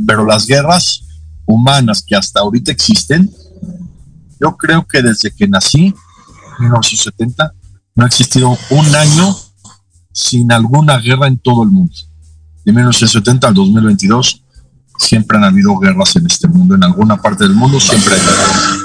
[0.07, 1.05] Pero las guerras
[1.45, 3.31] humanas que hasta ahorita existen,
[4.41, 5.95] yo creo que desde que nací,
[6.61, 7.53] 1970,
[7.95, 9.37] no ha existido un año
[10.13, 11.95] sin alguna guerra en todo el mundo.
[12.65, 14.43] De 1970 al 2022,
[14.99, 18.79] siempre han habido guerras en este mundo, en alguna parte del mundo siempre hay guerras.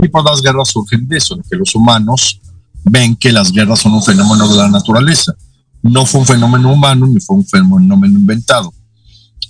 [0.00, 2.40] Y por las guerras surgen de eso, de que los humanos
[2.84, 5.34] ven que las guerras son un fenómeno de la naturaleza.
[5.82, 8.72] No fue un fenómeno humano ni fue un fenómeno inventado.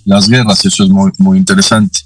[0.05, 1.99] Las guerras, eso es muy, muy interesante.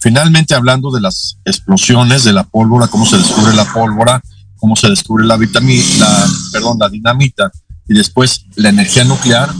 [0.00, 4.22] Finalmente, hablando de las explosiones, de la pólvora, cómo se descubre la pólvora,
[4.56, 6.06] cómo se descubre la vitamina,
[6.52, 7.50] perdón, la dinamita
[7.88, 9.52] y después la energía nuclear.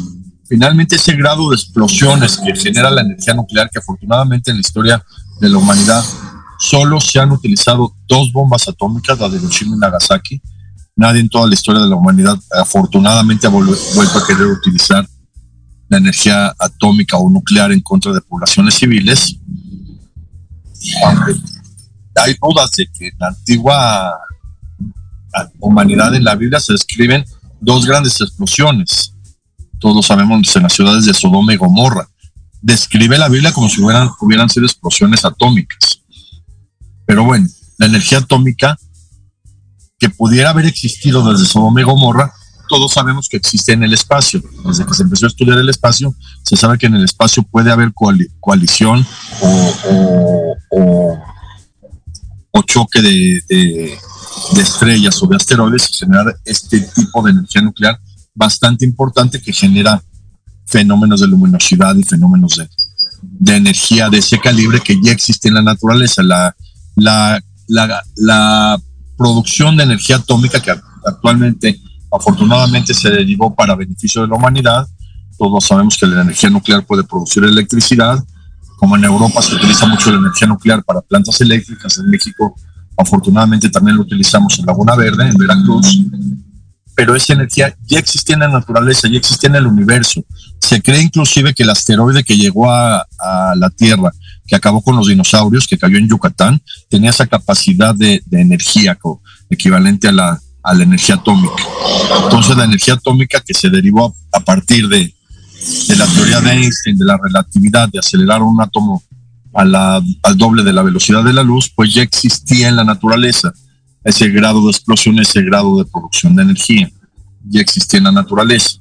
[0.48, 5.04] Finalmente, ese grado de explosiones que genera la energía nuclear, que afortunadamente en la historia
[5.40, 6.04] de la humanidad
[6.58, 10.40] solo se han utilizado dos bombas atómicas, la de Hiroshima y Nagasaki,
[10.96, 15.06] nadie en toda la historia de la humanidad afortunadamente ha vuelto a querer utilizar
[15.88, 19.36] la energía atómica o nuclear en contra de poblaciones civiles.
[22.16, 24.18] Hay dudas de que en la antigua
[25.60, 27.24] humanidad en la Biblia se describen
[27.60, 29.12] dos grandes explosiones.
[29.78, 32.08] Todos sabemos en las ciudades de Sodoma y Gomorra.
[32.62, 36.00] Describe la Biblia como si hubieran, hubieran sido explosiones atómicas.
[37.04, 37.46] Pero bueno,
[37.78, 38.78] la energía atómica
[39.98, 42.32] que pudiera haber existido desde Sodoma Gomorra,
[42.68, 44.42] todos sabemos que existe en el espacio.
[44.64, 47.70] Desde que se empezó a estudiar el espacio, se sabe que en el espacio puede
[47.70, 47.92] haber
[48.40, 49.06] coalición
[49.40, 53.98] o, o, choque de, de,
[54.60, 58.00] estrellas o de asteroides y generar este tipo de energía nuclear
[58.34, 60.02] bastante importante que genera
[60.66, 62.68] fenómenos de luminosidad y fenómenos de,
[63.22, 66.22] de energía de ese calibre que ya existe en la naturaleza.
[66.22, 66.56] La,
[66.96, 68.80] la, la
[69.16, 70.72] producción de energía atómica que
[71.04, 71.80] actualmente
[72.12, 74.86] afortunadamente se derivó para beneficio de la humanidad.
[75.38, 78.22] Todos sabemos que la energía nuclear puede producir electricidad.
[78.76, 82.54] Como en Europa se utiliza mucho la energía nuclear para plantas eléctricas, en México
[82.98, 86.02] afortunadamente también lo utilizamos en Laguna Verde, en Veracruz.
[86.94, 90.24] Pero esa energía ya existía en la naturaleza, ya existía en el universo.
[90.60, 94.10] Se cree inclusive que el asteroide que llegó a, a la Tierra
[94.46, 98.98] que acabó con los dinosaurios, que cayó en Yucatán, tenía esa capacidad de, energía
[99.50, 101.62] equivalente a la, a la energía atómica.
[102.24, 105.12] Entonces la energía atómica que se derivó a, partir de,
[105.88, 109.02] de, la teoría de Einstein, de la relatividad, de acelerar un átomo
[109.54, 112.84] a la, al doble de la velocidad de la luz, pues ya existía en la
[112.84, 113.52] naturaleza
[114.04, 116.90] ese grado de explosión, ese grado de producción de energía,
[117.48, 118.78] ya existía en la naturaleza.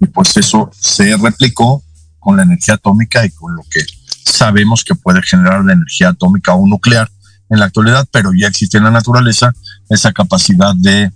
[0.00, 1.82] Y pues eso se replicó
[2.26, 3.86] con la energía atómica y con lo que
[4.24, 7.08] sabemos que puede generar la energía atómica o nuclear
[7.48, 9.52] en la actualidad, pero ya existe en la naturaleza
[9.88, 11.12] esa capacidad de,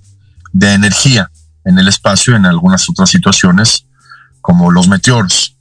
[0.53, 1.29] de energía
[1.65, 3.87] en el espacio en algunas otras situaciones
[4.41, 5.57] como los meteoros.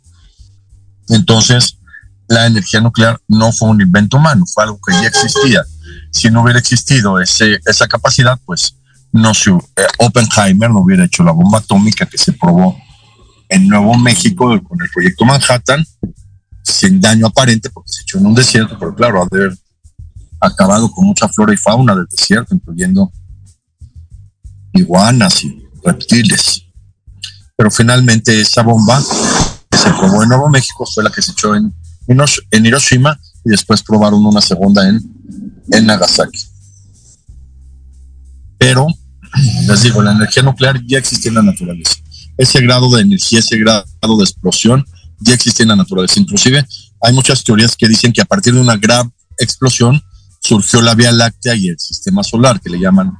[1.07, 1.79] Entonces,
[2.27, 5.63] la energía nuclear no fue un invento humano, fue algo que ya existía.
[6.11, 8.75] Si no hubiera existido ese, esa capacidad, pues
[9.11, 12.77] no se, eh, Oppenheimer no hubiera hecho la bomba atómica que se probó
[13.49, 15.85] en Nuevo México con el proyecto Manhattan
[16.63, 19.57] sin daño aparente porque se echó en un desierto, pero claro, haber
[20.39, 23.11] acabado con mucha flora y fauna del desierto, incluyendo
[24.73, 26.63] iguanas y reptiles.
[27.55, 29.03] Pero finalmente esa bomba
[29.69, 31.73] que se probó en Nuevo México fue la que se echó en,
[32.07, 35.01] en Hiroshima y después probaron una segunda en,
[35.71, 36.39] en Nagasaki.
[38.57, 38.87] Pero,
[39.67, 41.95] les digo, la energía nuclear ya existía en la naturaleza.
[42.39, 43.85] Ese grado de energía, ese grado
[44.17, 44.85] de explosión,
[45.19, 46.21] ya existe en la naturaleza.
[46.21, 46.65] Inclusive
[47.01, 50.01] hay muchas teorías que dicen que a partir de una gran explosión
[50.39, 53.11] surgió la Vía Láctea y el sistema solar, que le llaman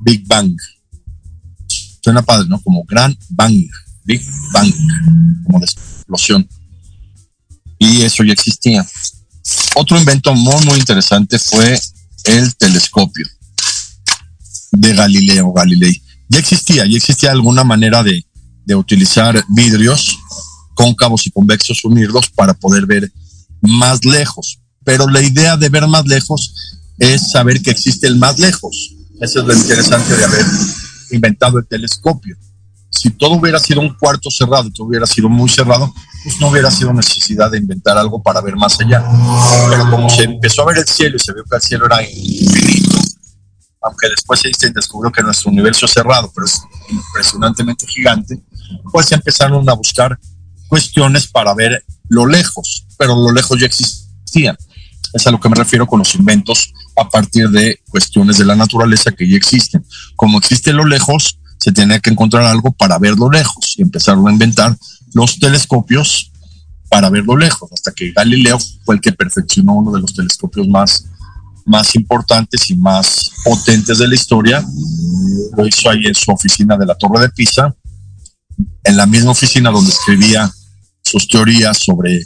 [0.00, 0.56] Big Bang.
[2.02, 2.60] Suena padre, ¿no?
[2.62, 3.62] Como Gran Bang.
[4.04, 4.72] Big Bang,
[5.44, 6.48] como de explosión.
[7.78, 8.86] Y eso ya existía.
[9.74, 11.78] Otro invento muy, muy interesante fue
[12.24, 13.26] el telescopio
[14.72, 16.02] de Galileo Galilei.
[16.30, 18.24] Ya existía, ya existía alguna manera de,
[18.64, 20.18] de utilizar vidrios
[20.74, 23.12] cóncavos y convexos, unirlos para poder ver
[23.60, 24.58] más lejos.
[24.84, 26.54] Pero la idea de ver más lejos
[26.98, 28.94] es saber que existe el más lejos.
[29.20, 30.44] Eso es lo interesante de haber
[31.10, 32.36] inventado el telescopio.
[32.90, 35.92] Si todo hubiera sido un cuarto cerrado, todo hubiera sido muy cerrado,
[36.22, 39.02] pues no hubiera sido necesidad de inventar algo para ver más allá.
[39.70, 42.02] Pero como se empezó a ver el cielo y se vio que el cielo era
[42.02, 42.98] infinito,
[43.80, 46.60] aunque después Einstein descubrió que nuestro universo es cerrado, pero es
[46.90, 48.40] impresionantemente gigante,
[48.90, 50.18] pues empezaron a buscar
[50.68, 54.56] cuestiones para ver lo lejos, pero lo lejos ya existían.
[55.12, 58.56] Es a lo que me refiero con los inventos a partir de cuestiones de la
[58.56, 59.84] naturaleza que ya existen.
[60.16, 64.32] Como existe lo lejos, se tenía que encontrar algo para verlo lejos y empezaron a
[64.32, 64.76] inventar
[65.14, 66.32] los telescopios
[66.88, 71.06] para verlo lejos, hasta que Galileo fue el que perfeccionó uno de los telescopios más,
[71.64, 74.64] más importantes y más potentes de la historia.
[75.56, 77.74] Lo hizo ahí en su oficina de la Torre de Pisa,
[78.84, 80.52] en la misma oficina donde escribía
[81.02, 82.22] sus teorías sobre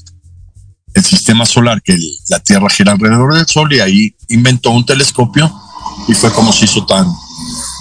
[0.94, 1.96] el sistema solar, que
[2.28, 5.52] la Tierra gira alrededor del Sol, y ahí inventó un telescopio
[6.08, 7.06] y fue como se hizo tan,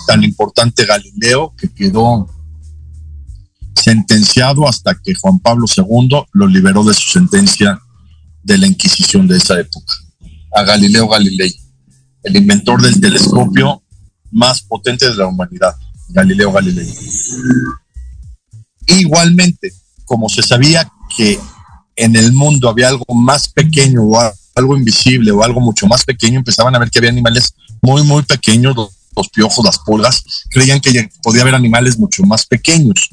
[0.08, 2.30] tan importante Galileo que quedó
[3.76, 7.80] sentenciado hasta que Juan Pablo II lo liberó de su sentencia
[8.44, 9.94] de la Inquisición de esa época.
[10.56, 11.54] A Galileo Galilei,
[12.24, 13.84] el inventor del telescopio
[14.32, 15.76] más potente de la humanidad,
[16.10, 16.88] Galileo Galilei.
[18.88, 19.74] Igualmente,
[20.06, 21.40] como se sabía que
[21.96, 26.40] en el mundo había algo más pequeño o algo invisible o algo mucho más pequeño,
[26.40, 31.10] empezaban a ver que había animales muy, muy pequeños, los, piojos, las pulgas, creían que
[31.24, 33.10] podía haber animales mucho más pequeños.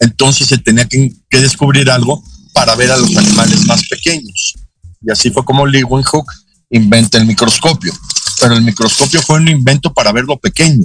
[0.00, 4.54] Entonces se tenía que, descubrir algo para ver a los animales más pequeños.
[5.02, 6.30] Y así fue como Leeuwenhoek
[6.70, 7.92] inventa el microscopio.
[8.40, 10.84] Pero el microscopio fue un invento para ver lo pequeño,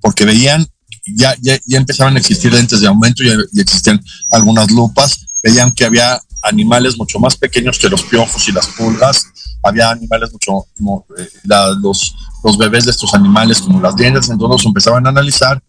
[0.00, 0.66] porque veían,
[1.14, 5.84] ya, ya, ya empezaban a existir lentes de aumento, ya existían algunas lupas, veían que
[5.84, 9.26] había animales mucho más pequeños que los piojos y las pulgas,
[9.62, 14.28] había animales mucho, como, eh, la, los, los bebés de estos animales como las diendas,
[14.28, 15.62] entonces los empezaban a analizar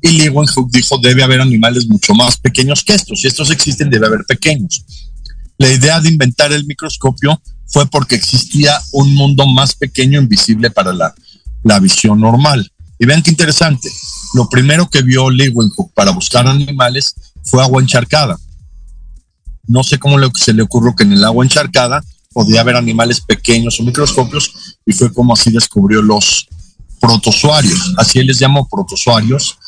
[0.00, 4.06] y Leeuwenhoek dijo debe haber animales mucho más pequeños que estos, si estos existen debe
[4.06, 4.84] haber pequeños.
[5.58, 10.92] La idea de inventar el microscopio fue porque existía un mundo más pequeño invisible para
[10.92, 11.14] la,
[11.64, 12.70] la visión normal.
[12.98, 13.90] Y vean qué interesante,
[14.34, 18.36] lo primero que vio Leeuwenhoek para buscar animales fue agua encharcada
[19.68, 23.78] no sé cómo se le ocurrió que en el agua encharcada podía haber animales pequeños
[23.78, 26.48] o microscopios y fue como así descubrió los
[27.00, 27.94] protozoarios.
[27.98, 29.58] Así les llamó protozoarios.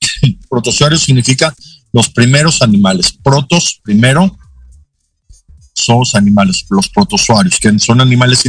[0.50, 1.54] protozoarios significa
[1.92, 3.12] los primeros animales.
[3.22, 4.36] Protos, primero,
[5.74, 8.42] son los animales, los protozoarios, que son animales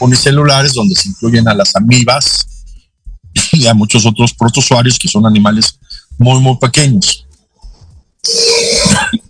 [0.00, 2.46] unicelulares donde se incluyen a las amibas
[3.58, 5.78] y a muchos otros protozoarios que son animales
[6.18, 7.26] muy, muy pequeños.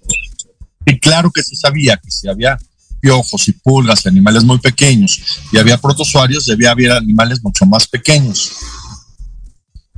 [0.85, 2.59] Y claro que se sabía que si había
[3.01, 8.51] piojos y pulgas, animales muy pequeños, y había protozoarios, debía haber animales mucho más pequeños.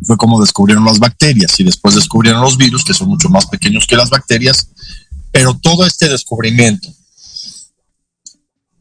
[0.03, 3.87] Fue como descubrieron las bacterias y después descubrieron los virus, que son mucho más pequeños
[3.87, 4.69] que las bacterias,
[5.33, 6.89] pero todo este descubrimiento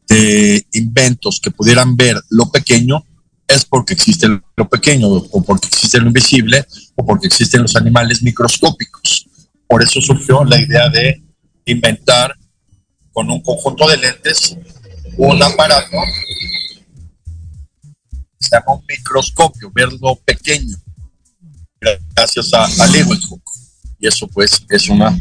[0.06, 3.02] de inventos que pudieran ver lo pequeño
[3.46, 6.64] es porque existe lo pequeño, o porque existe lo invisible,
[6.96, 9.26] o porque existen los animales microscópicos.
[9.66, 11.22] Por eso surgió la idea de
[11.66, 12.34] inventar
[13.12, 14.56] con un conjunto de lentes
[15.16, 15.96] un aparato
[18.38, 20.76] que se llama un microscopio, verlo pequeño,
[22.14, 23.42] gracias a, a Leeuwenhoek.
[24.00, 25.16] Y eso pues es una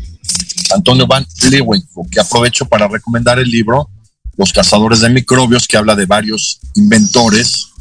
[0.74, 3.90] Antonio Van Leeuwenhoek, que aprovecho para recomendar el libro
[4.36, 7.73] Los cazadores de microbios, que habla de varios inventores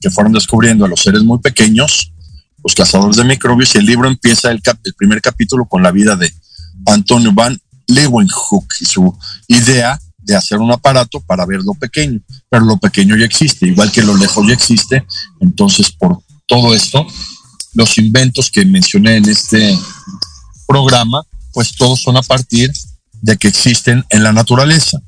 [0.00, 2.12] que fueron descubriendo a los seres muy pequeños,
[2.64, 5.90] los cazadores de microbios, y el libro empieza el, cap el primer capítulo con la
[5.90, 6.32] vida de
[6.86, 9.16] Antonio Van Leeuwenhoek y su
[9.48, 13.90] idea de hacer un aparato para ver lo pequeño, pero lo pequeño ya existe, igual
[13.90, 15.04] que lo lejos ya existe,
[15.40, 17.06] entonces por todo esto,
[17.74, 19.78] los inventos que mencioné en este
[20.66, 21.22] programa,
[21.52, 22.70] pues todos son a partir
[23.22, 24.98] de que existen en la naturaleza.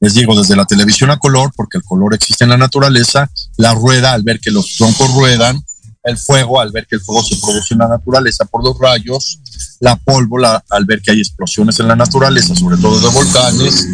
[0.00, 3.74] Les digo, desde la televisión a color, porque el color existe en la naturaleza, la
[3.74, 5.58] rueda, al ver que los troncos ruedan,
[6.04, 9.40] el fuego, al ver que el fuego se produce en la naturaleza por los rayos,
[9.80, 13.86] la pólvora, al ver que hay explosiones en la naturaleza, sobre todo de volcanes,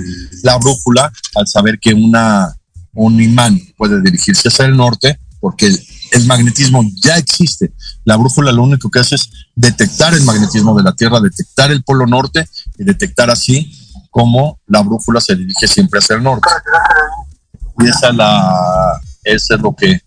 [0.43, 5.75] la brújula, al saber que un imán puede dirigirse hacia el norte, porque
[6.13, 7.73] el magnetismo ya existe.
[8.05, 11.83] La brújula lo único que hace es detectar el magnetismo de la Tierra, detectar el
[11.83, 12.47] polo norte
[12.79, 13.73] y detectar así
[14.13, 16.49] cómo la brújula se dirige siempre hacia el norte.
[17.79, 18.11] Y esa,
[19.25, 20.01] es lo que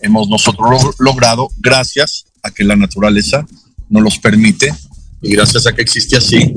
[0.00, 3.46] hemos nosotros logrado gracias a que la naturaleza
[3.90, 4.74] nos los permite
[5.20, 6.54] y gracias a que existe así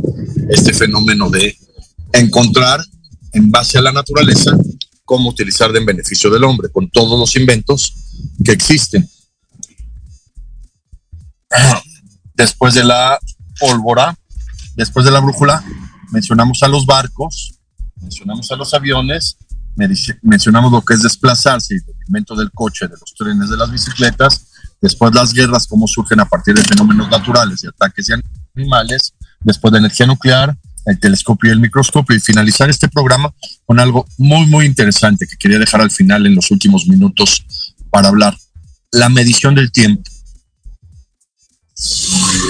[0.49, 1.57] este fenómeno de
[2.13, 2.79] encontrar
[3.33, 4.57] en base a la naturaleza
[5.03, 7.93] cómo utilizarla en beneficio del hombre, con todos los inventos
[8.43, 9.07] que existen.
[12.33, 13.19] Después de la
[13.59, 14.17] pólvora,
[14.75, 15.63] después de la brújula,
[16.11, 17.59] mencionamos a los barcos,
[18.01, 19.37] mencionamos a los aviones,
[20.21, 23.71] mencionamos lo que es desplazarse y el invento del coche, de los trenes, de las
[23.71, 24.47] bicicletas,
[24.81, 28.21] después las guerras, cómo surgen a partir de fenómenos naturales y ataques de
[28.55, 33.33] animales, después de energía nuclear, el telescopio y el microscopio y finalizar este programa
[33.65, 37.45] con algo muy, muy interesante que quería dejar al final en los últimos minutos
[37.89, 38.37] para hablar.
[38.91, 40.09] La medición del tiempo.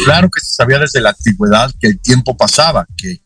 [0.06, 3.22] Claro que se sabía desde la antigüedad que el tiempo pasaba, que,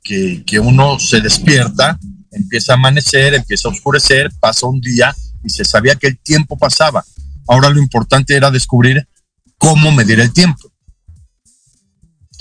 [0.45, 1.99] que, uno se despierta,
[2.31, 6.57] empieza a amanecer, empieza a oscurecer, pasa un día y se sabía que el tiempo
[6.57, 7.05] pasaba.
[7.47, 9.07] Ahora lo importante era descubrir
[9.57, 10.71] cómo medir el tiempo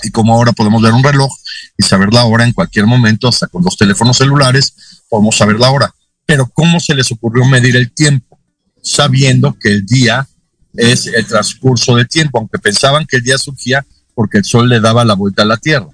[0.03, 1.31] y como ahora podemos ver un reloj
[1.77, 5.69] y saber la hora en cualquier momento, hasta con los teléfonos celulares, podemos saber la
[5.69, 5.93] hora.
[6.25, 8.39] Pero ¿cómo se les ocurrió medir el tiempo?
[8.81, 10.27] Sabiendo que el día
[10.73, 14.79] es el transcurso del tiempo, aunque pensaban que el día surgía porque el sol le
[14.79, 15.89] daba la vuelta a la Tierra.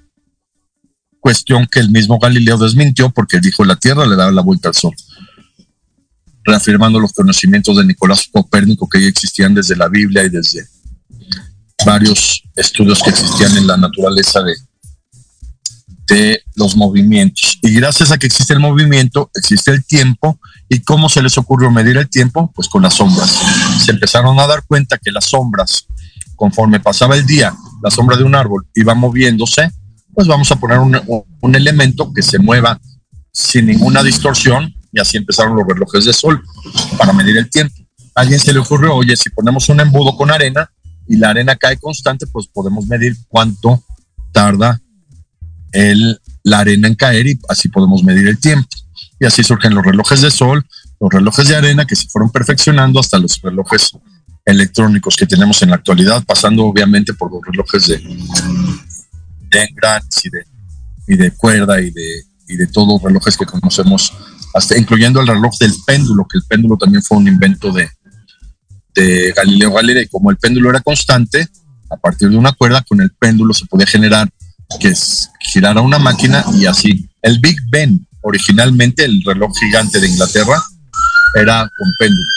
[1.20, 4.74] Cuestión que el mismo Galileo desmintió porque dijo la Tierra le daba la vuelta al
[4.74, 4.94] sol.
[6.44, 10.66] Reafirmando los conocimientos de Nicolás Copérnico que ya existían desde la Biblia y desde
[11.84, 14.54] varios estudios que existían en la naturaleza de,
[16.06, 17.58] de los movimientos.
[17.62, 20.40] Y gracias a que existe el movimiento, existe el tiempo.
[20.68, 22.52] ¿Y cómo se les ocurrió medir el tiempo?
[22.54, 23.30] Pues con las sombras.
[23.84, 25.86] Se empezaron a dar cuenta que las sombras,
[26.36, 29.70] conforme pasaba el día, la sombra de un árbol iba moviéndose,
[30.12, 32.78] pues vamos a poner un, elemento que se mueva
[33.32, 36.42] sin ninguna distorsión y así empezaron los relojes de sol
[36.98, 37.74] para medir el tiempo.
[38.14, 40.70] Alguien se le ocurrió, oye, si ponemos un embudo con arena,
[41.08, 43.82] y la arena cae constante, pues podemos medir cuánto
[44.30, 44.80] tarda
[45.72, 48.68] el, la arena en caer y así podemos medir el tiempo.
[49.20, 50.64] Y así surgen los relojes de sol,
[51.00, 53.90] los relojes de arena que se fueron perfeccionando hasta los relojes
[54.44, 59.68] electrónicos que tenemos en la actualidad, pasando obviamente por los relojes de, de
[60.24, 60.44] y de,
[61.06, 64.12] y de cuerda y de, y de todos los relojes que conocemos,
[64.54, 67.90] hasta incluyendo el reloj del péndulo, que el péndulo también fue un invento de,
[68.94, 71.46] de Galileo Galilei, como el péndulo era constante,
[71.90, 74.28] a partir de una cuerda, con el péndulo se podía generar
[74.80, 74.92] que
[75.40, 77.08] girara una máquina y así.
[77.22, 80.62] El Big Ben, originalmente el reloj gigante de Inglaterra,
[81.34, 82.28] era con péndulo.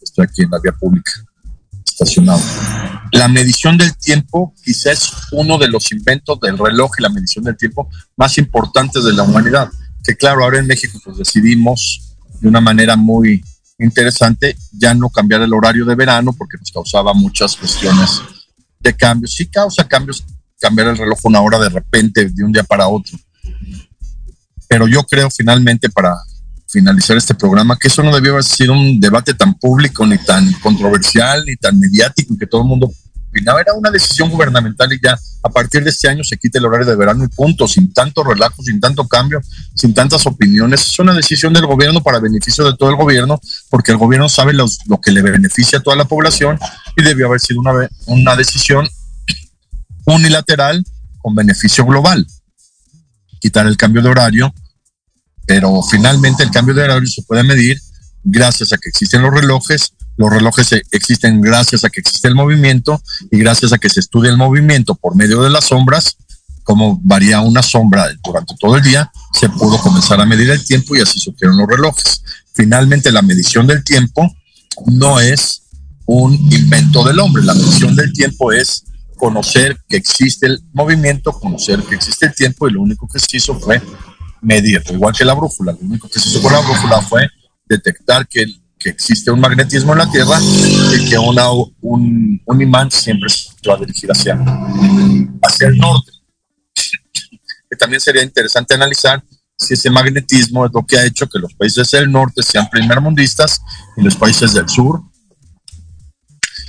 [0.00, 1.12] Estoy aquí en la vía pública,
[1.86, 2.42] estacionado.
[3.12, 7.44] La medición del tiempo quizás es uno de los inventos del reloj y la medición
[7.44, 9.70] del tiempo más importantes de la humanidad.
[10.04, 13.42] Que claro, ahora en México pues decidimos de una manera muy
[13.78, 18.20] interesante ya no cambiar el horario de verano porque nos causaba muchas cuestiones
[18.80, 19.34] de cambios.
[19.34, 20.24] Sí causa cambios
[20.62, 23.18] cambiar el reloj una hora de repente, de un día para otro.
[24.68, 26.14] Pero yo creo finalmente para
[26.68, 30.50] finalizar este programa que eso no debió haber sido un debate tan público, ni tan
[30.54, 32.90] controversial, ni tan mediático, que todo el mundo
[33.34, 36.86] era una decisión gubernamental y ya a partir de este año se quita el horario
[36.86, 39.40] de verano y punto, sin tanto relajo, sin tanto cambio,
[39.74, 40.86] sin tantas opiniones.
[40.86, 43.40] Es una decisión del gobierno para beneficio de todo el gobierno,
[43.70, 44.68] porque el gobierno sabe lo
[45.02, 46.58] que le beneficia a toda la población
[46.96, 48.86] y debió haber sido una, una decisión
[50.06, 50.84] unilateral
[51.18, 52.26] con beneficio global.
[53.40, 54.54] Quitar el cambio de horario,
[55.46, 57.80] pero finalmente el cambio de horario se puede medir
[58.24, 63.02] gracias a que existen los relojes los relojes existen gracias a que existe el movimiento
[63.30, 66.16] y gracias a que se estudia el movimiento por medio de las sombras,
[66.64, 70.94] como varía una sombra durante todo el día, se pudo comenzar a medir el tiempo
[70.94, 72.22] y así surgieron los relojes.
[72.52, 74.30] Finalmente, la medición del tiempo
[74.86, 75.62] no es
[76.04, 78.84] un invento del hombre, la medición del tiempo es
[79.16, 83.36] conocer que existe el movimiento, conocer que existe el tiempo y lo único que se
[83.36, 83.80] hizo fue
[84.40, 87.28] medir, igual que la brújula, lo único que se hizo con la brújula fue
[87.68, 88.46] detectar que
[88.82, 93.78] que existe un magnetismo en la Tierra y que un, imán siempre se va a
[93.78, 94.34] dirigir hacia,
[95.42, 96.10] hacia el norte.
[97.70, 99.22] Que también sería interesante analizar
[99.56, 103.60] si ese magnetismo es lo que ha hecho que los países del norte sean primermundistas
[103.96, 105.00] y los países del sur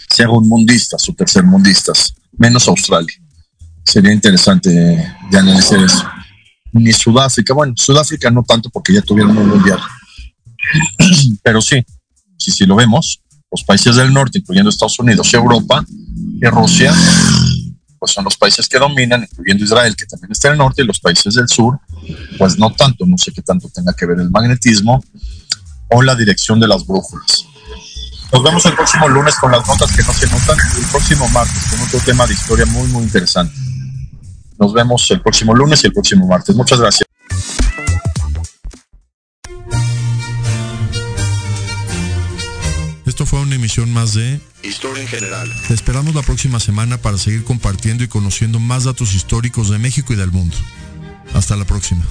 [0.09, 3.13] sean mundistas o tercermundistas, menos Australia.
[3.85, 6.03] Sería interesante de analizar eso.
[6.71, 9.79] Ni Sudáfrica, bueno, Sudáfrica no tanto porque ya tuvieron un mundial,
[11.43, 11.85] pero sí,
[12.37, 13.21] si, si lo vemos,
[13.51, 15.85] los países del norte, incluyendo Estados Unidos Europa,
[16.41, 16.93] y Rusia,
[17.99, 20.85] pues son los países que dominan, incluyendo Israel, que también está en el norte, y
[20.85, 21.79] los países del sur,
[22.37, 25.03] pues no tanto, no sé qué tanto tenga que ver el magnetismo
[25.89, 27.45] o la dirección de las brújulas.
[28.33, 31.29] Nos vemos el próximo lunes con las notas que no se notan y el próximo
[31.29, 33.53] martes con otro tema de historia muy, muy interesante.
[34.57, 36.55] Nos vemos el próximo lunes y el próximo martes.
[36.55, 37.07] Muchas gracias.
[43.05, 45.53] Esto fue una emisión más de Historia en general.
[45.67, 50.13] Te esperamos la próxima semana para seguir compartiendo y conociendo más datos históricos de México
[50.13, 50.55] y del mundo.
[51.35, 52.03] Hasta la próxima.